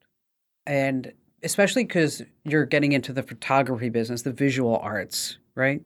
And 0.68 1.12
especially 1.42 1.86
because 1.86 2.22
you're 2.44 2.66
getting 2.66 2.92
into 2.92 3.12
the 3.12 3.24
photography 3.24 3.90
business, 3.90 4.22
the 4.22 4.32
visual 4.32 4.78
arts, 4.78 5.38
right? 5.56 5.82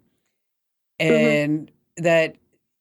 Mm-hmm. 1.12 1.26
And 1.26 1.72
that 1.98 2.36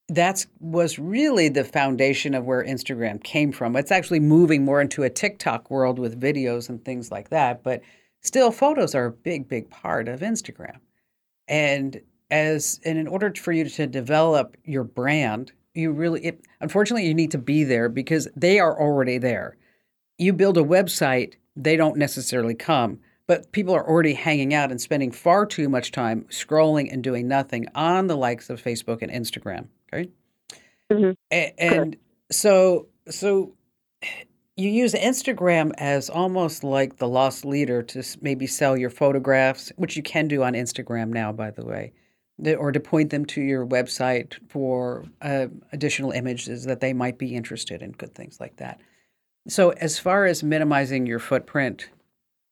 that's 0.08 0.46
was 0.60 0.98
really 0.98 1.48
the 1.48 1.64
foundation 1.64 2.34
of 2.34 2.44
where 2.44 2.64
Instagram 2.64 3.22
came 3.22 3.52
from. 3.52 3.76
It's 3.76 3.92
actually 3.92 4.20
moving 4.20 4.64
more 4.64 4.80
into 4.80 5.02
a 5.02 5.10
TikTok 5.10 5.70
world 5.70 5.98
with 5.98 6.20
videos 6.20 6.68
and 6.68 6.84
things 6.84 7.10
like 7.10 7.30
that, 7.30 7.62
but 7.62 7.82
still 8.20 8.50
photos 8.50 8.94
are 8.94 9.06
a 9.06 9.12
big 9.12 9.48
big 9.48 9.70
part 9.70 10.08
of 10.08 10.20
Instagram. 10.20 10.78
And 11.48 12.00
as 12.30 12.80
and 12.84 12.98
in 12.98 13.06
order 13.06 13.32
for 13.34 13.52
you 13.52 13.68
to 13.68 13.86
develop 13.86 14.56
your 14.64 14.84
brand 14.84 15.52
you 15.74 15.92
really, 15.92 16.24
it, 16.24 16.44
unfortunately, 16.60 17.06
you 17.06 17.14
need 17.14 17.30
to 17.30 17.38
be 17.38 17.64
there 17.64 17.88
because 17.88 18.28
they 18.36 18.58
are 18.58 18.78
already 18.78 19.18
there. 19.18 19.56
You 20.18 20.32
build 20.32 20.58
a 20.58 20.62
website, 20.62 21.34
they 21.56 21.76
don't 21.76 21.96
necessarily 21.96 22.54
come, 22.54 22.98
but 23.32 23.50
people 23.50 23.74
are 23.74 23.88
already 23.88 24.12
hanging 24.12 24.52
out 24.52 24.70
and 24.70 24.78
spending 24.78 25.10
far 25.10 25.46
too 25.46 25.66
much 25.66 25.90
time 25.90 26.26
scrolling 26.28 26.92
and 26.92 27.02
doing 27.02 27.26
nothing 27.26 27.64
on 27.74 28.06
the 28.06 28.14
likes 28.14 28.50
of 28.50 28.62
Facebook 28.62 29.00
and 29.00 29.10
Instagram. 29.10 29.68
Okay. 29.90 30.10
Mhm. 30.90 31.16
A- 31.32 31.54
and 31.58 31.96
so, 32.30 32.88
so 33.08 33.54
you 34.58 34.68
use 34.68 34.92
Instagram 34.92 35.72
as 35.78 36.10
almost 36.10 36.62
like 36.62 36.98
the 36.98 37.08
lost 37.08 37.46
leader 37.46 37.82
to 37.82 38.02
maybe 38.20 38.46
sell 38.46 38.76
your 38.76 38.90
photographs, 38.90 39.72
which 39.76 39.96
you 39.96 40.02
can 40.02 40.28
do 40.28 40.42
on 40.42 40.52
Instagram 40.52 41.08
now, 41.08 41.32
by 41.32 41.50
the 41.50 41.64
way, 41.64 41.94
or 42.58 42.70
to 42.70 42.80
point 42.80 43.08
them 43.08 43.24
to 43.24 43.40
your 43.40 43.66
website 43.66 44.34
for 44.50 45.06
uh, 45.22 45.46
additional 45.72 46.10
images 46.10 46.64
that 46.64 46.80
they 46.80 46.92
might 46.92 47.16
be 47.16 47.34
interested 47.34 47.80
in, 47.80 47.92
good 47.92 48.14
things 48.14 48.38
like 48.40 48.56
that. 48.56 48.78
So, 49.48 49.70
as 49.70 49.98
far 49.98 50.26
as 50.26 50.42
minimizing 50.42 51.06
your 51.06 51.18
footprint, 51.18 51.88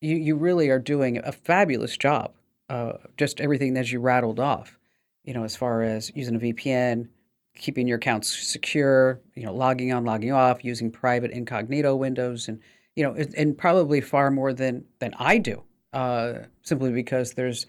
you, 0.01 0.17
you 0.17 0.35
really 0.35 0.69
are 0.69 0.79
doing 0.79 1.19
a 1.23 1.31
fabulous 1.31 1.95
job. 1.95 2.33
Uh, 2.69 2.93
just 3.17 3.39
everything 3.39 3.73
that 3.75 3.91
you 3.91 3.99
rattled 3.99 4.39
off, 4.39 4.77
you 5.23 5.33
know, 5.33 5.43
as 5.43 5.55
far 5.55 5.83
as 5.83 6.11
using 6.15 6.35
a 6.35 6.39
VPN, 6.39 7.09
keeping 7.55 7.87
your 7.87 7.97
accounts 7.97 8.29
secure, 8.29 9.19
you 9.35 9.45
know, 9.45 9.53
logging 9.53 9.91
on, 9.91 10.05
logging 10.05 10.31
off, 10.31 10.63
using 10.63 10.89
private 10.89 11.31
incognito 11.31 11.95
windows, 11.95 12.47
and 12.47 12.59
you 12.95 13.03
know, 13.03 13.13
and, 13.13 13.33
and 13.35 13.57
probably 13.57 14.01
far 14.01 14.31
more 14.31 14.53
than 14.53 14.85
than 14.99 15.13
I 15.19 15.37
do, 15.37 15.63
uh, 15.91 16.33
simply 16.61 16.91
because 16.91 17.33
there's, 17.33 17.65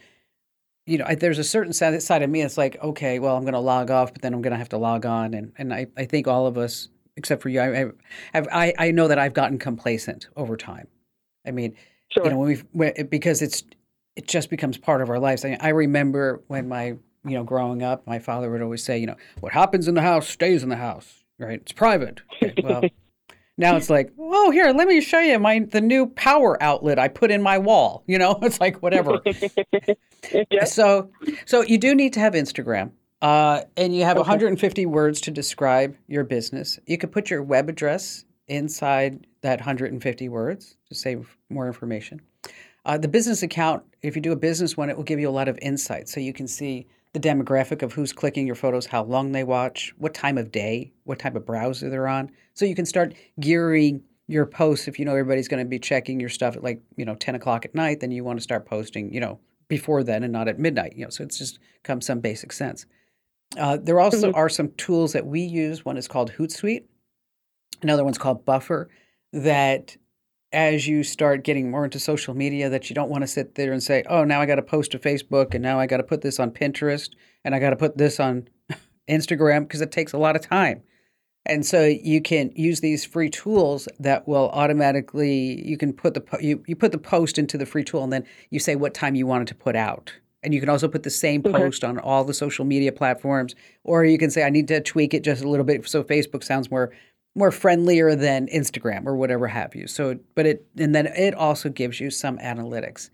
you 0.87 0.99
know, 0.99 1.05
I, 1.07 1.17
there's 1.17 1.39
a 1.39 1.45
certain 1.45 1.73
side, 1.73 2.01
side 2.01 2.23
of 2.23 2.31
me 2.31 2.43
that's 2.43 2.59
like, 2.59 2.81
okay, 2.81 3.19
well, 3.19 3.37
I'm 3.37 3.43
going 3.43 3.55
to 3.55 3.61
log 3.61 3.91
off, 3.91 4.13
but 4.13 4.23
then 4.23 4.35
I'm 4.35 4.43
going 4.43 4.53
to 4.53 4.59
have 4.59 4.69
to 4.71 4.79
log 4.79 5.05
on, 5.05 5.35
and 5.35 5.53
and 5.59 5.75
I, 5.75 5.89
I 5.97 6.05
think 6.05 6.29
all 6.29 6.47
of 6.47 6.57
us, 6.57 6.89
except 7.17 7.43
for 7.43 7.49
you, 7.49 7.61
I, 7.61 7.87
I, 8.35 8.43
I 8.53 8.75
I 8.79 8.91
know 8.93 9.09
that 9.09 9.19
I've 9.19 9.35
gotten 9.35 9.59
complacent 9.59 10.29
over 10.37 10.57
time. 10.57 10.87
I 11.45 11.51
mean, 11.51 11.75
Sure. 12.13 12.25
you 12.25 12.31
know, 12.31 12.39
when 12.39 12.49
we 12.49 12.63
when, 12.73 13.07
because 13.07 13.43
it's 13.43 13.63
it 14.17 14.29
just 14.29 14.51
becomes 14.51 14.77
part 14.77 15.01
of 15.01 15.11
our 15.11 15.19
lives. 15.19 15.45
I, 15.45 15.57
I 15.61 15.69
remember 15.69 16.43
when 16.49 16.69
my 16.69 16.97
you 17.25 17.35
know 17.35 17.45
growing 17.45 17.83
up, 17.83 18.07
my 18.07 18.19
father 18.19 18.51
would 18.51 18.63
always 18.63 18.85
say, 18.85 18.99
you 18.99 19.07
know, 19.07 19.17
what 19.41 19.53
happens 19.53 19.89
in 19.89 19.95
the 19.95 20.03
house 20.03 20.29
stays 20.29 20.63
in 20.63 20.69
the 20.69 20.77
house, 20.77 21.25
right? 21.39 21.61
It's 21.61 21.73
private. 21.73 22.21
Okay, 22.43 22.55
well, 22.63 22.83
now 23.59 23.77
it's 23.77 23.89
like, 23.89 24.13
oh, 24.19 24.51
here, 24.51 24.73
let 24.73 24.89
me 24.89 25.01
show 25.01 25.21
you 25.21 25.39
my 25.39 25.61
the 25.61 25.81
new 25.81 26.07
power 26.07 26.63
outlet 26.63 26.99
I 26.99 27.09
put 27.09 27.31
in 27.31 27.43
my 27.43 27.59
wall. 27.59 28.05
You 28.07 28.19
know, 28.19 28.39
it's 28.43 28.61
like 28.61 28.83
whatever. 28.83 29.21
yeah. 30.51 30.65
So, 30.65 31.11
so 31.47 31.63
you 31.63 31.79
do 31.79 31.95
need 31.95 32.13
to 32.15 32.21
have 32.21 32.35
Instagram, 32.35 32.91
uh, 33.23 33.63
and 33.77 33.97
you 33.97 34.05
have 34.05 34.19
150 34.19 34.87
words 34.87 35.21
to 35.23 35.31
describe 35.31 35.97
your 36.09 36.25
business. 36.25 36.79
You 36.87 36.99
could 36.99 37.13
put 37.13 37.31
your 37.31 37.43
web 37.43 37.71
address 37.71 38.25
inside 38.53 39.27
that 39.41 39.59
150 39.59 40.29
words 40.29 40.77
to 40.89 40.95
save 40.95 41.37
more 41.49 41.67
information. 41.67 42.21
Uh, 42.85 42.99
the 42.99 43.09
business 43.09 43.43
account, 43.43 43.83
if 44.03 44.17
you 44.17 44.23
do 44.23 44.33
a 44.33 44.37
business 44.37 44.77
one, 44.77 44.91
it 44.91 44.97
will 44.97 45.05
give 45.05 45.21
you 45.21 45.29
a 45.29 45.31
lot 45.31 45.49
of 45.49 45.59
insight, 45.63 46.09
so 46.09 46.21
you 46.21 46.33
can 46.33 46.49
see 46.49 46.87
the 47.13 47.21
demographic 47.21 47.83
of 47.83 47.93
who's 47.93 48.13
clicking 48.13 48.47
your 48.47 48.57
photos, 48.57 48.87
how 48.87 49.05
long 49.05 49.33
they 49.33 49.45
watch, 49.45 49.95
what 49.99 50.15
time 50.15 50.39
of 50.39 50.51
day, 50.51 50.93
what 51.05 51.19
type 51.19 51.37
of 51.37 51.45
browser 51.45 51.91
they're 51.91 52.09
on. 52.09 52.31
So 52.55 52.65
you 52.65 52.75
can 52.75 52.87
start 52.87 53.15
gearing 53.39 54.03
your 54.29 54.47
posts. 54.47 54.89
If 54.89 54.99
you 54.99 55.05
know 55.05 55.13
everybody's 55.13 55.49
going 55.49 55.63
to 55.63 55.69
be 55.69 55.79
checking 55.79 56.19
your 56.19 56.31
stuff 56.31 56.57
at 56.57 56.65
like 56.65 56.81
you 56.97 57.05
know 57.05 57.15
10 57.15 57.35
o'clock 57.35 57.65
at 57.65 57.75
night, 57.75 58.01
then 58.01 58.11
you 58.11 58.25
want 58.25 58.39
to 58.39 58.43
start 58.43 58.67
posting, 58.67 59.13
you 59.13 59.21
know, 59.21 59.39
before 59.69 60.03
then 60.03 60.23
and 60.23 60.33
not 60.33 60.49
at 60.49 60.59
midnight. 60.59 60.95
You 60.97 61.05
know, 61.05 61.11
so 61.11 61.23
it's 61.23 61.39
just 61.39 61.59
comes 61.83 62.07
some 62.07 62.21
basic 62.21 62.53
sense. 62.53 62.87
Uh, 63.59 63.77
there 63.81 64.01
also 64.01 64.33
are 64.33 64.49
some 64.49 64.71
tools 64.73 65.13
that 65.13 65.27
we 65.27 65.41
use. 65.41 65.85
One 65.85 65.99
is 65.99 66.09
called 66.09 66.33
Hootsuite. 66.33 66.85
Another 67.81 68.05
one's 68.05 68.19
called 68.19 68.45
Buffer. 68.45 68.89
That 69.33 69.97
as 70.53 70.87
you 70.87 71.03
start 71.03 71.45
getting 71.45 71.71
more 71.71 71.85
into 71.85 71.99
social 71.99 72.35
media, 72.35 72.69
that 72.69 72.91
you 72.91 72.95
don't 72.95 73.11
want 73.11 73.23
to 73.23 73.27
sit 73.29 73.55
there 73.55 73.73
and 73.73 73.83
say, 73.83 74.03
"Oh, 74.09 74.25
now 74.25 74.41
I 74.41 74.47
got 74.47 74.57
to 74.57 74.63
post 74.63 74.93
to 74.93 74.99
Facebook, 74.99 75.55
and 75.55 75.63
now 75.63 75.81
I 75.81 75.87
got 75.87 75.97
to 75.97 76.03
put 76.03 76.21
this 76.21 76.39
on 76.39 76.51
Pinterest, 76.51 77.11
and 77.45 77.55
I 77.55 77.59
got 77.59 77.71
to 77.71 77.77
put 77.77 77.97
this 77.97 78.21
on 78.21 78.49
Instagram," 79.09 79.61
because 79.61 79.81
it 79.81 79.91
takes 79.91 80.13
a 80.13 80.19
lot 80.19 80.37
of 80.37 80.43
time. 80.43 80.83
And 81.45 81.67
so 81.67 81.85
you 81.85 82.23
can 82.23 82.53
use 82.55 82.81
these 82.81 83.05
free 83.05 83.29
tools 83.29 83.89
that 83.99 84.29
will 84.29 84.49
automatically 84.51 85.67
you 85.67 85.77
can 85.77 85.93
put 85.93 86.15
the 86.15 86.21
po- 86.21 86.39
you, 86.39 86.63
you 86.67 86.77
put 86.77 86.93
the 86.93 86.99
post 86.99 87.39
into 87.39 87.59
the 87.59 87.67
free 87.67 87.83
tool 87.83 88.05
and 88.05 88.13
then 88.13 88.25
you 88.51 88.61
say 88.61 88.77
what 88.77 88.95
time 88.95 89.17
you 89.17 89.27
want 89.27 89.43
it 89.43 89.49
to 89.49 89.55
put 89.55 89.75
out. 89.75 90.13
And 90.45 90.53
you 90.53 90.61
can 90.61 90.69
also 90.69 90.89
put 90.89 91.05
the 91.05 91.11
same 91.11 91.43
post 91.43 91.85
on 91.85 91.99
all 91.99 92.25
the 92.25 92.35
social 92.35 92.65
media 92.65 92.93
platforms 92.93 93.55
or 93.85 94.05
you 94.05 94.19
can 94.19 94.31
say 94.31 94.45
I 94.45 94.51
need 94.51 94.69
to 94.69 94.81
tweak 94.81 95.15
it 95.15 95.25
just 95.25 95.43
a 95.43 95.49
little 95.49 95.65
bit 95.65 95.89
so 95.89 96.03
Facebook 96.03 96.45
sounds 96.45 96.71
more 96.71 96.93
more 97.35 97.51
friendlier 97.51 98.15
than 98.15 98.47
Instagram 98.49 99.07
or 99.07 99.17
whatever 99.17 99.49
have 99.49 99.75
you. 99.75 99.87
So 99.87 100.19
but 100.35 100.47
it 100.47 100.67
and 100.77 100.95
then 100.95 101.07
it 101.07 101.35
also 101.35 101.69
gives 101.69 102.01
you 102.01 102.11
some 102.11 102.39
analytics. 102.39 103.11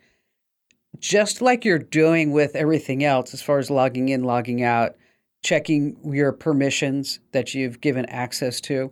Just 0.99 1.41
like 1.41 1.65
you're 1.65 1.79
doing 1.79 2.33
with 2.33 2.57
everything 2.57 3.05
else 3.05 3.35
as 3.35 3.43
far 3.43 3.59
as 3.59 3.71
logging 3.71 4.09
in, 4.09 4.25
logging 4.25 4.63
out, 4.63 4.97
checking 5.43 5.97
your 6.05 6.33
permissions 6.33 7.21
that 7.33 7.55
you've 7.55 7.81
given 7.81 8.07
access 8.07 8.61
to. 8.63 8.91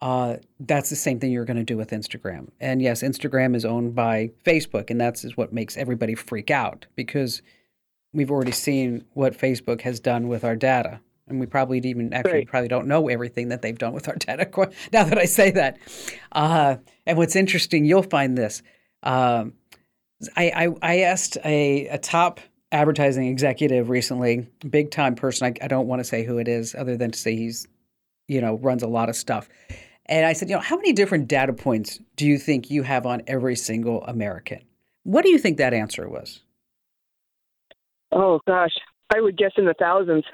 Uh, 0.00 0.36
that's 0.60 0.90
the 0.90 0.96
same 0.96 1.18
thing 1.18 1.32
you're 1.32 1.44
going 1.44 1.56
to 1.56 1.64
do 1.64 1.76
with 1.76 1.90
Instagram. 1.90 2.48
And 2.60 2.80
yes, 2.80 3.02
Instagram 3.02 3.56
is 3.56 3.64
owned 3.64 3.94
by 3.94 4.30
Facebook, 4.44 4.90
and 4.90 5.00
that's 5.00 5.24
what 5.36 5.52
makes 5.52 5.76
everybody 5.76 6.14
freak 6.14 6.50
out 6.50 6.86
because 6.94 7.42
we've 8.12 8.30
already 8.30 8.52
seen 8.52 9.04
what 9.14 9.36
Facebook 9.36 9.80
has 9.80 9.98
done 9.98 10.28
with 10.28 10.44
our 10.44 10.54
data. 10.54 11.00
And 11.28 11.40
we 11.40 11.46
probably 11.46 11.78
even 11.78 12.12
actually 12.12 12.32
Right. 12.32 12.46
probably 12.46 12.68
don't 12.68 12.86
know 12.86 13.08
everything 13.08 13.48
that 13.48 13.62
they've 13.62 13.78
done 13.78 13.92
with 13.92 14.08
our 14.08 14.16
data. 14.18 14.48
Now 14.92 15.04
that 15.04 15.18
I 15.18 15.24
say 15.24 15.50
that, 15.52 15.78
uh, 16.32 16.76
and 17.06 17.18
what's 17.18 17.36
interesting, 17.36 17.84
you'll 17.84 18.02
find 18.02 18.36
this. 18.36 18.62
Um, 19.02 19.54
I, 20.36 20.50
I, 20.50 20.68
I 20.82 21.00
asked 21.00 21.38
a, 21.44 21.86
a 21.88 21.98
top 21.98 22.40
advertising 22.72 23.26
executive 23.28 23.88
recently, 23.88 24.46
big 24.68 24.90
time 24.90 25.14
person. 25.14 25.46
I, 25.46 25.64
I 25.64 25.68
don't 25.68 25.86
want 25.86 26.00
to 26.00 26.04
say 26.04 26.24
who 26.24 26.38
it 26.38 26.48
is, 26.48 26.74
other 26.74 26.96
than 26.96 27.10
to 27.12 27.18
say 27.18 27.36
he's, 27.36 27.66
you 28.26 28.40
know, 28.40 28.56
runs 28.58 28.82
a 28.82 28.88
lot 28.88 29.08
of 29.08 29.16
stuff. 29.16 29.48
And 30.06 30.26
I 30.26 30.32
said, 30.32 30.48
you 30.48 30.56
know, 30.56 30.60
how 30.62 30.76
many 30.76 30.92
different 30.92 31.28
data 31.28 31.52
points 31.52 32.00
do 32.16 32.26
you 32.26 32.38
think 32.38 32.70
you 32.70 32.82
have 32.82 33.06
on 33.06 33.22
every 33.26 33.56
single 33.56 34.02
American? 34.04 34.62
What 35.04 35.22
do 35.22 35.30
you 35.30 35.38
think 35.38 35.58
that 35.58 35.72
answer 35.74 36.08
was? 36.08 36.40
Oh 38.10 38.40
gosh, 38.46 38.72
I 39.14 39.20
would 39.20 39.36
guess 39.36 39.52
in 39.56 39.66
the 39.66 39.74
thousands. 39.78 40.24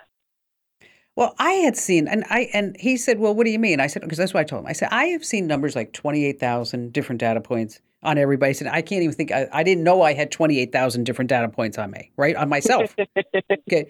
Well, 1.17 1.35
I 1.39 1.53
had 1.53 1.77
seen, 1.77 2.09
and 2.09 2.25
I 2.29 2.51
and 2.53 2.77
he 2.81 2.97
said, 2.97 3.21
"Well, 3.21 3.35
what 3.35 3.45
do 3.45 3.51
you 3.51 3.59
mean?" 3.59 3.79
I 3.79 3.87
said, 3.87 4.03
"Because 4.03 4.19
that's 4.19 4.35
what 4.35 4.41
I 4.41 4.45
told 4.45 4.63
him." 4.65 4.67
I 4.69 4.73
said, 4.73 4.89
"I 4.91 5.07
have 5.07 5.25
seen 5.25 5.47
numbers 5.47 5.77
like 5.77 5.93
twenty-eight 5.93 6.41
thousand 6.41 6.93
different 6.93 7.21
data 7.21 7.41
points 7.41 7.81
on 8.03 8.19
everybody." 8.19 8.51
I 8.51 8.53
said, 8.53 8.67
"I 8.67 8.83
can't 8.83 9.03
even 9.03 9.15
think. 9.15 9.31
I, 9.31 9.49
I 9.53 9.63
didn't 9.63 9.85
know 9.85 10.03
I 10.03 10.13
had 10.13 10.33
twenty-eight 10.33 10.73
thousand 10.73 11.05
different 11.05 11.29
data 11.29 11.49
points 11.49 11.79
on 11.79 11.93
me, 11.93 12.11
right, 12.17 12.35
on 12.35 12.49
myself." 12.49 12.97
okay, 13.69 13.87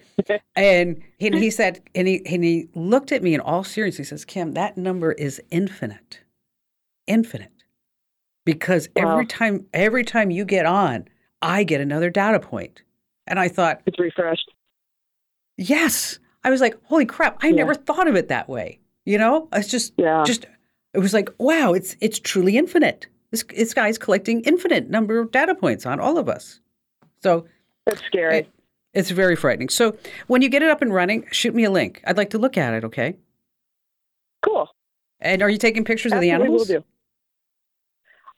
and 0.55 1.01
he, 1.17 1.27
and 1.27 1.35
he 1.35 1.49
said, 1.49 1.81
and 1.95 2.07
he 2.07 2.23
and 2.27 2.43
he 2.43 2.69
looked 2.75 3.11
at 3.11 3.23
me 3.23 3.33
in 3.33 3.39
all 3.39 3.63
seriousness. 3.63 4.09
He 4.09 4.09
says, 4.11 4.23
"Kim, 4.23 4.53
that 4.53 4.77
number 4.77 5.11
is 5.11 5.41
infinite, 5.49 6.19
infinite, 7.07 7.63
because 8.45 8.87
Wow. 8.95 9.13
every 9.13 9.25
time 9.25 9.65
every 9.73 10.03
time 10.03 10.29
you 10.29 10.45
get 10.45 10.67
on, 10.67 11.07
I 11.41 11.63
get 11.63 11.81
another 11.81 12.11
data 12.11 12.39
point." 12.39 12.83
And 13.25 13.39
I 13.39 13.47
thought, 13.47 13.81
It's 13.87 13.97
refreshed. 13.97 14.51
Yes. 15.57 16.19
I 16.45 16.51
was 16.51 16.61
like, 16.61 16.77
holy 16.83 17.05
crap, 17.05 17.37
I 17.43 17.47
Yeah. 17.47 17.55
never 17.55 17.73
thought 17.73 18.07
of 18.07 18.15
it 18.15 18.27
that 18.29 18.47
way. 18.47 18.79
You 19.03 19.17
know? 19.17 19.49
It's 19.51 19.67
just 19.67 19.93
Yeah. 19.97 20.23
just 20.25 20.45
it 20.93 20.99
was 20.99 21.13
like, 21.13 21.29
wow, 21.39 21.73
it's 21.73 21.97
it's 21.99 22.19
truly 22.19 22.55
infinite. 22.57 23.07
This 23.31 23.43
this 23.43 23.73
guy's 23.73 23.97
collecting 23.97 24.41
infinite 24.41 24.89
number 24.89 25.19
of 25.19 25.31
data 25.31 25.55
points 25.55 25.85
on 25.85 25.99
all 25.99 26.17
of 26.17 26.29
us. 26.29 26.61
So 27.23 27.45
That's 27.85 28.01
scary. 28.05 28.37
it, 28.37 28.47
it's 28.93 29.09
very 29.09 29.35
frightening. 29.35 29.69
So 29.69 29.97
when 30.27 30.41
you 30.43 30.47
get 30.49 30.61
it 30.61 30.69
up 30.69 30.81
and 30.83 30.93
running, 30.93 31.25
shoot 31.31 31.53
me 31.55 31.63
a 31.65 31.71
link. 31.71 32.01
I'd 32.05 32.15
like 32.17 32.29
to 32.29 32.37
look 32.37 32.57
at 32.57 32.73
it, 32.75 32.83
okay? 32.85 33.17
cool. 34.43 34.69
And 35.19 35.41
are 35.41 35.49
you 35.49 35.57
taking 35.57 35.83
pictures 35.83 36.11
of 36.13 36.21
the 36.21 36.29
Absolutely 36.29 36.45
animals? 36.53 36.69
will 36.69 36.79
do. 36.81 36.85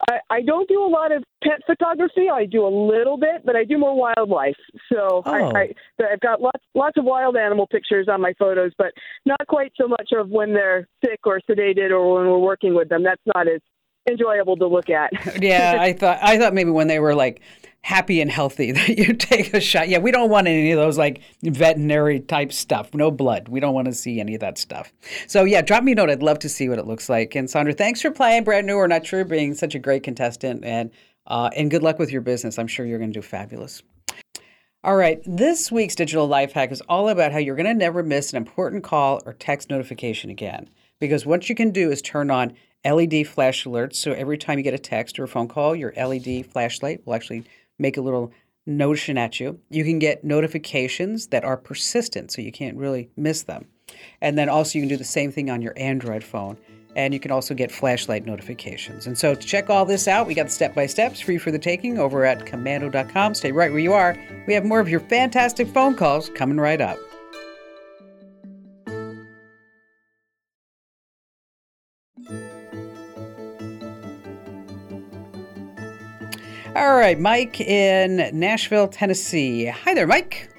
I, 0.09 0.19
I 0.29 0.41
don't 0.41 0.67
do 0.69 0.81
a 0.83 0.87
lot 0.87 1.11
of 1.11 1.23
pet 1.43 1.59
photography. 1.65 2.29
I 2.33 2.45
do 2.45 2.65
a 2.65 2.69
little 2.69 3.17
bit, 3.17 3.45
but 3.45 3.55
I 3.55 3.63
do 3.65 3.77
more 3.77 3.95
wildlife. 3.95 4.55
So 4.91 5.21
Oh. 5.25 5.31
I, 5.31 5.73
I, 5.99 6.13
I've 6.13 6.19
got 6.21 6.41
lots 6.41 6.63
lots 6.75 6.97
of 6.97 7.03
wild 7.05 7.35
animal 7.35 7.67
pictures 7.67 8.07
on 8.09 8.21
my 8.21 8.33
photos, 8.39 8.71
but 8.77 8.93
not 9.25 9.45
quite 9.47 9.71
so 9.79 9.87
much 9.87 10.09
of 10.17 10.29
when 10.29 10.53
they're 10.53 10.87
sick 11.03 11.19
or 11.25 11.41
sedated 11.49 11.91
or 11.91 12.15
when 12.15 12.25
we're 12.27 12.37
working 12.39 12.73
with 12.75 12.89
them. 12.89 13.03
That's 13.03 13.21
not 13.35 13.47
as 13.47 13.61
enjoyable 14.09 14.55
to 14.57 14.67
look 14.67 14.89
at. 14.89 15.11
yeah, 15.43 15.77
I 15.81 15.93
thought 15.93 16.19
I 16.21 16.37
thought 16.37 16.53
maybe 16.53 16.71
when 16.71 16.87
they 16.87 16.99
were 16.99 17.15
like 17.15 17.41
happy 17.87 18.19
and 18.19 18.29
healthy 18.29 18.71
that 18.73 18.97
you 18.97 19.13
take 19.13 19.53
a 19.53 19.61
shot. 19.61 19.87
Yeah, 19.87 19.99
we 19.99 20.11
don't 20.11 20.29
want 20.29 20.47
any 20.47 20.71
of 20.71 20.77
those 20.77 20.97
like 20.97 21.21
veterinary 21.41 22.19
type 22.19 22.51
stuff. 22.51 22.93
No 22.93 23.09
blood. 23.09 23.47
We 23.47 23.61
don't 23.61 23.73
want 23.73 23.87
to 23.87 23.93
see 23.93 24.19
any 24.19 24.35
of 24.35 24.41
that 24.41 24.57
stuff. 24.57 24.91
So 25.25 25.45
yeah, 25.45 25.61
drop 25.61 25.83
me 25.83 25.93
a 25.93 25.95
note. 25.95 26.09
I'd 26.09 26.21
love 26.21 26.39
to 26.39 26.49
see 26.49 26.67
what 26.67 26.79
it 26.79 26.85
looks 26.85 27.07
like. 27.07 27.33
And 27.33 27.49
Sandra, 27.49 27.73
thanks 27.73 28.01
for 28.01 28.11
playing 28.11 28.43
brand 28.43 28.67
new 28.67 28.75
or 28.75 28.89
not 28.89 29.05
sure 29.05 29.23
being 29.23 29.53
such 29.53 29.73
a 29.73 29.79
great 29.79 30.03
contestant 30.03 30.65
and 30.65 30.91
uh, 31.27 31.49
and 31.55 31.71
good 31.71 31.81
luck 31.81 31.97
with 31.97 32.11
your 32.11 32.21
business. 32.21 32.59
I'm 32.59 32.67
sure 32.67 32.85
you're 32.85 32.99
going 32.99 33.11
to 33.11 33.19
do 33.19 33.25
fabulous. 33.25 33.81
All 34.83 34.95
right, 34.95 35.21
this 35.25 35.71
week's 35.71 35.95
digital 35.95 36.27
life 36.27 36.53
hack 36.53 36.71
is 36.71 36.81
all 36.87 37.09
about 37.09 37.31
how 37.31 37.39
you're 37.39 37.55
going 37.55 37.65
to 37.65 37.73
never 37.73 38.03
miss 38.03 38.31
an 38.31 38.37
important 38.37 38.83
call 38.83 39.21
or 39.25 39.33
text 39.33 39.69
notification 39.69 40.29
again. 40.29 40.69
Because 40.99 41.25
what 41.25 41.49
you 41.49 41.55
can 41.55 41.71
do 41.71 41.91
is 41.91 42.01
turn 42.01 42.31
on 42.31 42.53
LED 42.85 43.27
flash 43.27 43.65
alerts. 43.65 43.95
So 43.95 44.11
every 44.13 44.37
time 44.37 44.57
you 44.57 44.63
get 44.63 44.73
a 44.73 44.79
text 44.79 45.19
or 45.19 45.23
a 45.23 45.27
phone 45.27 45.47
call, 45.47 45.75
your 45.75 45.93
LED 45.97 46.45
flashlight 46.45 47.05
will 47.05 47.13
actually 47.13 47.43
make 47.79 47.97
a 47.97 48.01
little 48.01 48.31
notion 48.65 49.17
at 49.17 49.39
you. 49.39 49.59
You 49.69 49.83
can 49.83 49.99
get 49.99 50.23
notifications 50.23 51.27
that 51.27 51.43
are 51.43 51.57
persistent, 51.57 52.31
so 52.31 52.41
you 52.41 52.51
can't 52.51 52.77
really 52.77 53.09
miss 53.15 53.43
them. 53.43 53.65
And 54.21 54.37
then 54.37 54.49
also, 54.49 54.77
you 54.77 54.83
can 54.83 54.89
do 54.89 54.97
the 54.97 55.03
same 55.03 55.31
thing 55.31 55.49
on 55.49 55.61
your 55.61 55.73
Android 55.77 56.23
phone. 56.23 56.57
And 56.95 57.13
you 57.13 57.19
can 57.19 57.29
also 57.29 57.53
get 57.53 57.71
flashlight 57.71 58.25
notifications. 58.25 59.05
And 59.05 59.15
so, 59.15 59.35
to 59.35 59.47
check 59.47 59.69
all 59.69 59.85
this 59.85 60.07
out, 60.07 60.25
we 60.25 60.33
got 60.33 60.47
the 60.47 60.51
step 60.51 60.73
by 60.73 60.87
steps 60.87 61.19
free 61.19 61.37
for 61.37 61.51
the 61.51 61.59
taking 61.59 61.99
over 61.99 62.25
at 62.25 62.45
komando.com. 62.45 63.35
Stay 63.35 63.51
right 63.51 63.69
where 63.71 63.79
you 63.79 63.93
are. 63.93 64.17
We 64.47 64.53
have 64.55 64.65
more 64.65 64.79
of 64.79 64.89
your 64.89 65.01
fantastic 65.01 65.67
phone 65.67 65.95
calls 65.95 66.29
coming 66.29 66.57
right 66.57 66.81
up. 66.81 66.97
All 76.75 76.95
right, 76.95 77.19
Mike 77.19 77.59
in 77.61 78.29
Nashville, 78.37 78.87
Tennessee. 78.87 79.65
Hi 79.65 79.93
there, 79.93 80.05
Mike. 80.05 80.49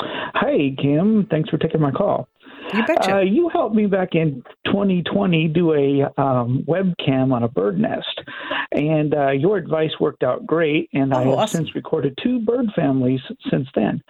Hi, 0.00 0.74
Kim. 0.80 1.26
Thanks 1.30 1.48
for 1.48 1.56
taking 1.58 1.80
my 1.80 1.90
call. 1.90 2.28
You 2.74 2.84
betcha. 2.84 3.16
Uh, 3.16 3.20
you 3.20 3.48
helped 3.48 3.74
me 3.74 3.86
back 3.86 4.10
in 4.12 4.42
2020 4.66 5.48
do 5.48 5.72
a 5.72 6.02
um, 6.20 6.64
webcam 6.68 7.32
on 7.32 7.42
a 7.42 7.48
bird 7.48 7.78
nest, 7.78 8.20
and 8.72 9.14
uh, 9.14 9.30
your 9.30 9.56
advice 9.56 9.92
worked 9.98 10.22
out 10.22 10.46
great. 10.46 10.90
And 10.92 11.14
Oh, 11.14 11.16
I 11.16 11.20
have 11.24 11.28
awesome. 11.38 11.64
since 11.64 11.74
recorded 11.74 12.18
two 12.22 12.40
bird 12.40 12.66
families 12.76 13.20
since 13.50 13.66
then. 13.74 14.02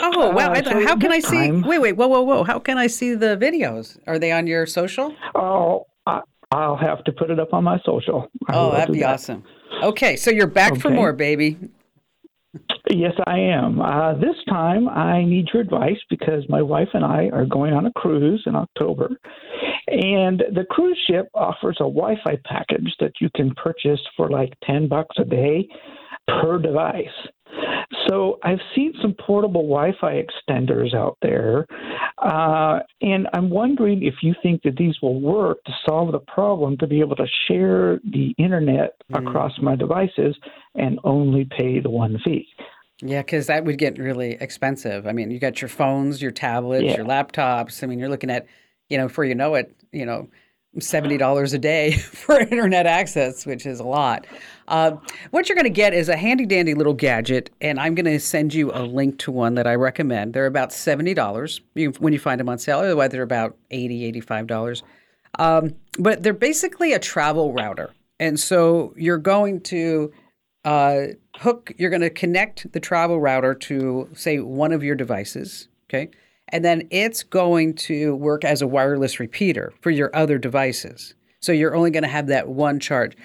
Oh, 0.00 0.30
wow. 0.30 0.50
Uh, 0.52 0.62
so 0.64 0.84
how 0.84 0.96
can 0.96 1.12
I 1.12 1.20
see? 1.20 1.36
time- 1.46 1.62
Wait, 1.62 1.78
wait, 1.78 1.92
whoa, 1.92 2.08
whoa, 2.08 2.22
whoa. 2.22 2.42
How 2.42 2.58
can 2.58 2.76
I 2.78 2.88
see 2.88 3.14
the 3.14 3.36
videos? 3.36 3.96
Are 4.08 4.18
they 4.18 4.32
on 4.32 4.48
your 4.48 4.66
social? 4.66 5.14
Oh, 5.36 5.86
I, 6.06 6.22
I'll 6.50 6.76
have 6.76 7.04
to 7.04 7.12
put 7.12 7.30
it 7.30 7.38
up 7.38 7.54
on 7.54 7.62
my 7.62 7.78
social. 7.86 8.26
I 8.48 8.54
Oh, 8.56 8.72
that'd 8.72 8.92
be 8.92 9.00
that. 9.00 9.14
awesome. 9.14 9.44
Okay, 9.82 10.16
so 10.16 10.30
you're 10.30 10.46
back 10.46 10.76
for 10.76 10.90
more, 10.90 11.12
baby. 11.12 11.56
Yes, 12.90 13.12
I 13.26 13.38
am. 13.38 13.80
Uh, 13.80 14.14
this 14.14 14.34
time, 14.48 14.88
I 14.88 15.22
need 15.24 15.48
your 15.52 15.62
advice 15.62 15.98
because 16.08 16.42
my 16.48 16.60
wife 16.60 16.88
and 16.94 17.04
I 17.04 17.28
are 17.32 17.46
going 17.46 17.72
on 17.72 17.86
a 17.86 17.92
cruise 17.92 18.42
in 18.46 18.56
October. 18.56 19.10
And 19.86 20.42
the 20.52 20.64
cruise 20.68 20.98
ship 21.06 21.28
offers 21.34 21.76
a 21.78 21.84
Wi 21.84 22.16
Fi 22.24 22.36
package 22.44 22.92
that 22.98 23.12
you 23.20 23.28
can 23.36 23.54
purchase 23.54 24.00
for 24.16 24.28
like 24.28 24.52
10 24.64 24.88
bucks 24.88 25.16
a 25.18 25.24
day 25.24 25.68
per 26.26 26.58
device. 26.58 27.06
So 28.08 28.38
I've 28.42 28.60
seen 28.74 28.92
some 29.00 29.14
portable 29.14 29.62
Wi 29.62 29.92
Fi 30.00 30.22
extenders 30.22 30.94
out 30.94 31.16
there. 31.22 31.66
Uh, 32.18 32.80
and 33.00 33.28
I'm 33.32 33.50
wondering 33.50 34.02
if 34.02 34.14
you 34.22 34.34
think 34.42 34.62
that 34.62 34.76
these 34.76 34.94
will 35.00 35.20
work 35.20 35.62
to 35.64 35.72
solve 35.88 36.12
the 36.12 36.18
problem 36.18 36.76
to 36.78 36.86
be 36.86 37.00
able 37.00 37.16
to 37.16 37.26
share 37.48 38.00
the 38.04 38.34
internet 38.38 38.94
across 39.14 39.52
my 39.60 39.76
devices 39.76 40.36
and 40.74 40.98
only 41.04 41.46
pay 41.58 41.80
the 41.80 41.90
one 41.90 42.18
fee. 42.24 42.46
Yeah, 43.02 43.22
because 43.22 43.46
that 43.46 43.64
would 43.64 43.78
get 43.78 43.98
really 43.98 44.32
expensive. 44.40 45.06
I 45.06 45.12
mean, 45.12 45.30
you 45.30 45.38
got 45.38 45.62
your 45.62 45.70
phones, 45.70 46.20
your 46.20 46.32
tablets, 46.32 46.84
Yeah. 46.84 46.96
your 46.96 47.06
laptops. 47.06 47.82
I 47.82 47.86
mean, 47.86 47.98
you're 47.98 48.10
looking 48.10 48.30
at, 48.30 48.46
you 48.88 48.98
know, 48.98 49.06
before 49.06 49.24
you 49.24 49.34
know 49.34 49.54
it, 49.54 49.74
you 49.92 50.04
know, 50.04 50.28
seventy 50.78 51.16
dollars 51.16 51.52
a 51.52 51.58
day 51.58 51.92
for 51.98 52.38
internet 52.40 52.86
access, 52.86 53.46
which 53.46 53.66
is 53.66 53.80
a 53.80 53.84
lot. 53.84 54.26
Uh, 54.68 54.92
what 55.30 55.48
you're 55.48 55.56
going 55.56 55.64
to 55.64 55.70
get 55.70 55.92
is 55.92 56.08
a 56.08 56.16
handy 56.16 56.46
dandy 56.46 56.74
little 56.74 56.94
gadget, 56.94 57.50
and 57.60 57.80
I'm 57.80 57.94
going 57.94 58.06
to 58.06 58.20
send 58.20 58.54
you 58.54 58.70
a 58.72 58.82
link 58.82 59.18
to 59.20 59.32
one 59.32 59.54
that 59.54 59.66
I 59.66 59.74
recommend. 59.74 60.34
They're 60.34 60.46
about 60.46 60.72
seventy 60.72 61.14
dollars 61.14 61.60
when 61.74 62.12
you 62.12 62.18
find 62.18 62.38
them 62.38 62.48
on 62.48 62.58
sale. 62.58 62.78
Otherwise, 62.78 63.10
they're 63.10 63.22
about 63.22 63.56
80 63.70 64.04
85 64.04 64.46
dollars. 64.46 64.82
Um, 65.38 65.74
but 65.98 66.22
they're 66.22 66.32
basically 66.32 66.92
a 66.92 66.98
travel 66.98 67.52
router, 67.52 67.90
and 68.18 68.38
so 68.38 68.94
you're 68.96 69.18
going 69.18 69.60
to 69.62 70.12
uh, 70.64 71.06
hook 71.36 71.72
you're 71.78 71.90
going 71.90 72.02
to 72.02 72.10
connect 72.10 72.70
the 72.72 72.80
travel 72.80 73.20
router 73.20 73.54
to 73.54 74.08
say 74.14 74.38
one 74.40 74.72
of 74.72 74.82
your 74.82 74.94
devices 74.94 75.68
okay 75.88 76.10
and 76.52 76.64
then 76.64 76.86
it's 76.90 77.22
going 77.22 77.74
to 77.74 78.14
work 78.16 78.44
as 78.44 78.62
a 78.62 78.66
wireless 78.66 79.20
repeater 79.20 79.72
for 79.80 79.90
your 79.90 80.14
other 80.14 80.38
devices. 80.38 81.14
So 81.40 81.52
you're 81.52 81.74
only 81.74 81.90
going 81.90 82.02
to 82.02 82.08
have 82.08 82.26
that 82.26 82.48
one 82.48 82.80
charge. 82.80 83.16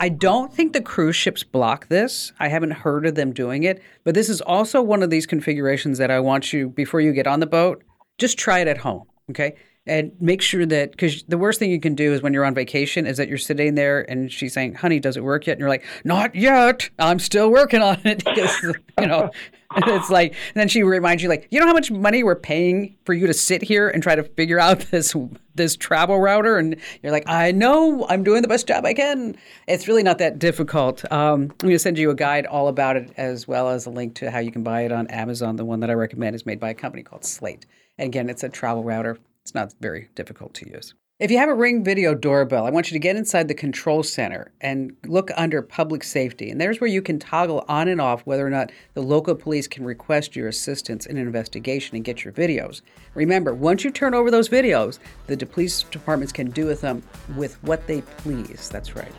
I 0.00 0.08
don't 0.08 0.52
think 0.52 0.72
the 0.72 0.80
cruise 0.80 1.14
ships 1.14 1.44
block 1.44 1.88
this. 1.88 2.32
I 2.40 2.48
haven't 2.48 2.72
heard 2.72 3.06
of 3.06 3.14
them 3.14 3.32
doing 3.32 3.62
it. 3.62 3.82
But 4.02 4.14
this 4.14 4.28
is 4.28 4.40
also 4.40 4.82
one 4.82 5.02
of 5.02 5.10
these 5.10 5.26
configurations 5.26 5.98
that 5.98 6.10
i 6.10 6.20
want 6.20 6.52
you 6.52 6.68
before 6.68 7.00
you 7.00 7.12
get 7.12 7.26
on 7.26 7.40
the 7.40 7.46
boat 7.46 7.82
just 8.18 8.38
try 8.38 8.60
it 8.60 8.68
at 8.68 8.78
home 8.78 9.04
okay 9.30 9.54
and 9.86 10.12
make 10.18 10.40
sure 10.40 10.64
that 10.64 10.92
because 10.92 11.24
the 11.24 11.36
worst 11.36 11.58
thing 11.58 11.70
you 11.70 11.80
can 11.80 11.94
do 11.94 12.12
is 12.12 12.22
when 12.22 12.32
you're 12.32 12.44
on 12.44 12.54
vacation 12.54 13.06
is 13.06 13.18
that 13.18 13.28
you're 13.28 13.36
sitting 13.36 13.74
there 13.74 14.08
and 14.10 14.32
she's 14.32 14.54
saying 14.54 14.74
honey 14.74 14.98
does 14.98 15.16
it 15.16 15.22
work 15.22 15.46
yet? 15.46 15.52
And 15.54 15.60
you're 15.60 15.68
like 15.68 15.84
not 16.04 16.34
yet. 16.34 16.88
I'm 16.98 17.18
still 17.18 17.50
working 17.50 17.82
on 17.82 18.00
it. 18.04 18.22
Because 18.34 18.74
you 19.00 19.06
know 19.06 19.30
it's 19.76 20.10
like 20.10 20.34
then 20.54 20.68
she 20.68 20.82
reminds 20.82 21.22
you 21.22 21.28
like 21.28 21.46
you 21.50 21.60
know 21.60 21.66
how 21.66 21.72
much 21.72 21.90
money 21.90 22.22
we're 22.22 22.34
paying 22.34 22.96
for 23.04 23.12
you 23.12 23.26
to 23.26 23.34
sit 23.34 23.62
here 23.62 23.88
and 23.88 24.02
try 24.02 24.14
to 24.14 24.22
figure 24.22 24.58
out 24.58 24.80
this 24.90 25.14
this 25.54 25.76
travel 25.76 26.18
router? 26.18 26.56
And 26.56 26.76
you're 27.02 27.12
like 27.12 27.28
i 27.28 27.52
know. 27.52 28.06
I'm 28.08 28.24
doing 28.24 28.42
the 28.42 28.48
best 28.48 28.66
job 28.66 28.86
i 28.86 28.94
can. 28.94 29.36
It's 29.68 29.86
really 29.86 30.02
not 30.02 30.18
that 30.18 30.38
difficult. 30.38 31.04
Um, 31.12 31.42
i'm 31.42 31.48
going 31.58 31.72
to 31.72 31.78
send 31.78 31.98
you 31.98 32.10
a 32.10 32.14
guide 32.14 32.46
all 32.46 32.68
about 32.68 32.96
it 32.96 33.12
as 33.16 33.46
well 33.46 33.68
as 33.68 33.84
a 33.84 33.90
link 33.90 34.14
to 34.16 34.30
how 34.30 34.38
you 34.38 34.50
can 34.50 34.62
buy 34.62 34.82
it 34.82 34.92
on 34.92 35.06
amazon. 35.08 35.56
The 35.56 35.64
one 35.64 35.80
that 35.80 35.90
i 35.90 35.94
recommend 35.94 36.34
is 36.34 36.46
made 36.46 36.58
by 36.58 36.70
a 36.70 36.74
company 36.74 37.02
called 37.02 37.24
slate. 37.24 37.66
And 37.98 38.06
again 38.06 38.30
it's 38.30 38.42
a 38.42 38.48
travel 38.48 38.82
router 38.82 39.18
it's 39.44 39.54
not 39.54 39.74
very 39.78 40.08
difficult 40.14 40.54
to 40.54 40.70
use. 40.70 40.94
If 41.20 41.30
you 41.30 41.38
have 41.38 41.48
a 41.48 41.54
Ring 41.54 41.84
Video 41.84 42.12
doorbell, 42.12 42.66
I 42.66 42.70
want 42.70 42.90
you 42.90 42.94
to 42.94 42.98
get 42.98 43.14
inside 43.14 43.46
the 43.46 43.54
control 43.54 44.02
center 44.02 44.50
and 44.60 44.96
look 45.06 45.30
under 45.36 45.62
public 45.62 46.02
safety. 46.02 46.50
And 46.50 46.60
there's 46.60 46.80
where 46.80 46.90
you 46.90 47.00
can 47.00 47.20
toggle 47.20 47.64
on 47.68 47.86
and 47.86 48.00
off 48.00 48.22
whether 48.22 48.44
or 48.44 48.50
not 48.50 48.72
the 48.94 49.02
local 49.02 49.34
police 49.36 49.68
can 49.68 49.84
request 49.84 50.34
your 50.34 50.48
assistance 50.48 51.06
in 51.06 51.16
an 51.16 51.26
investigation 51.26 51.94
and 51.94 52.04
get 52.04 52.24
your 52.24 52.32
videos. 52.32 52.80
Remember, 53.14 53.54
once 53.54 53.84
you 53.84 53.92
turn 53.92 54.12
over 54.12 54.28
those 54.28 54.48
videos, 54.48 54.98
the 55.28 55.36
police 55.46 55.84
departments 55.84 56.32
can 56.32 56.50
do 56.50 56.66
with 56.66 56.80
them 56.80 57.02
with 57.36 57.62
what 57.62 57.86
they 57.86 58.00
please. 58.00 58.68
That's 58.70 58.96
right. 58.96 59.12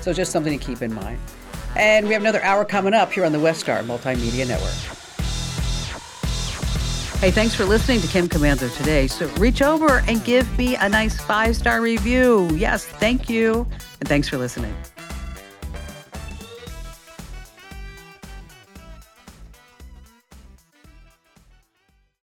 So 0.00 0.14
just 0.14 0.32
something 0.32 0.58
to 0.58 0.64
keep 0.64 0.80
in 0.80 0.94
mind. 0.94 1.18
And 1.74 2.06
we 2.06 2.14
have 2.14 2.22
another 2.22 2.42
hour 2.42 2.64
coming 2.64 2.94
up 2.94 3.12
here 3.12 3.26
on 3.26 3.32
the 3.32 3.40
West 3.40 3.60
Star 3.60 3.82
Multimedia 3.82 4.48
Network. 4.48 5.05
Hey, 7.18 7.30
thanks 7.30 7.54
for 7.54 7.64
listening 7.64 8.02
to 8.02 8.06
Kim 8.08 8.28
Komando 8.28 8.74
today. 8.76 9.06
So 9.06 9.26
reach 9.36 9.62
over 9.62 10.00
and 10.06 10.22
give 10.22 10.46
me 10.58 10.76
a 10.76 10.86
nice 10.86 11.18
five 11.18 11.56
star 11.56 11.80
review. 11.80 12.48
Yes, 12.54 12.84
thank 12.84 13.30
you. 13.30 13.66
And 14.00 14.08
thanks 14.08 14.28
for 14.28 14.36
listening. 14.36 14.74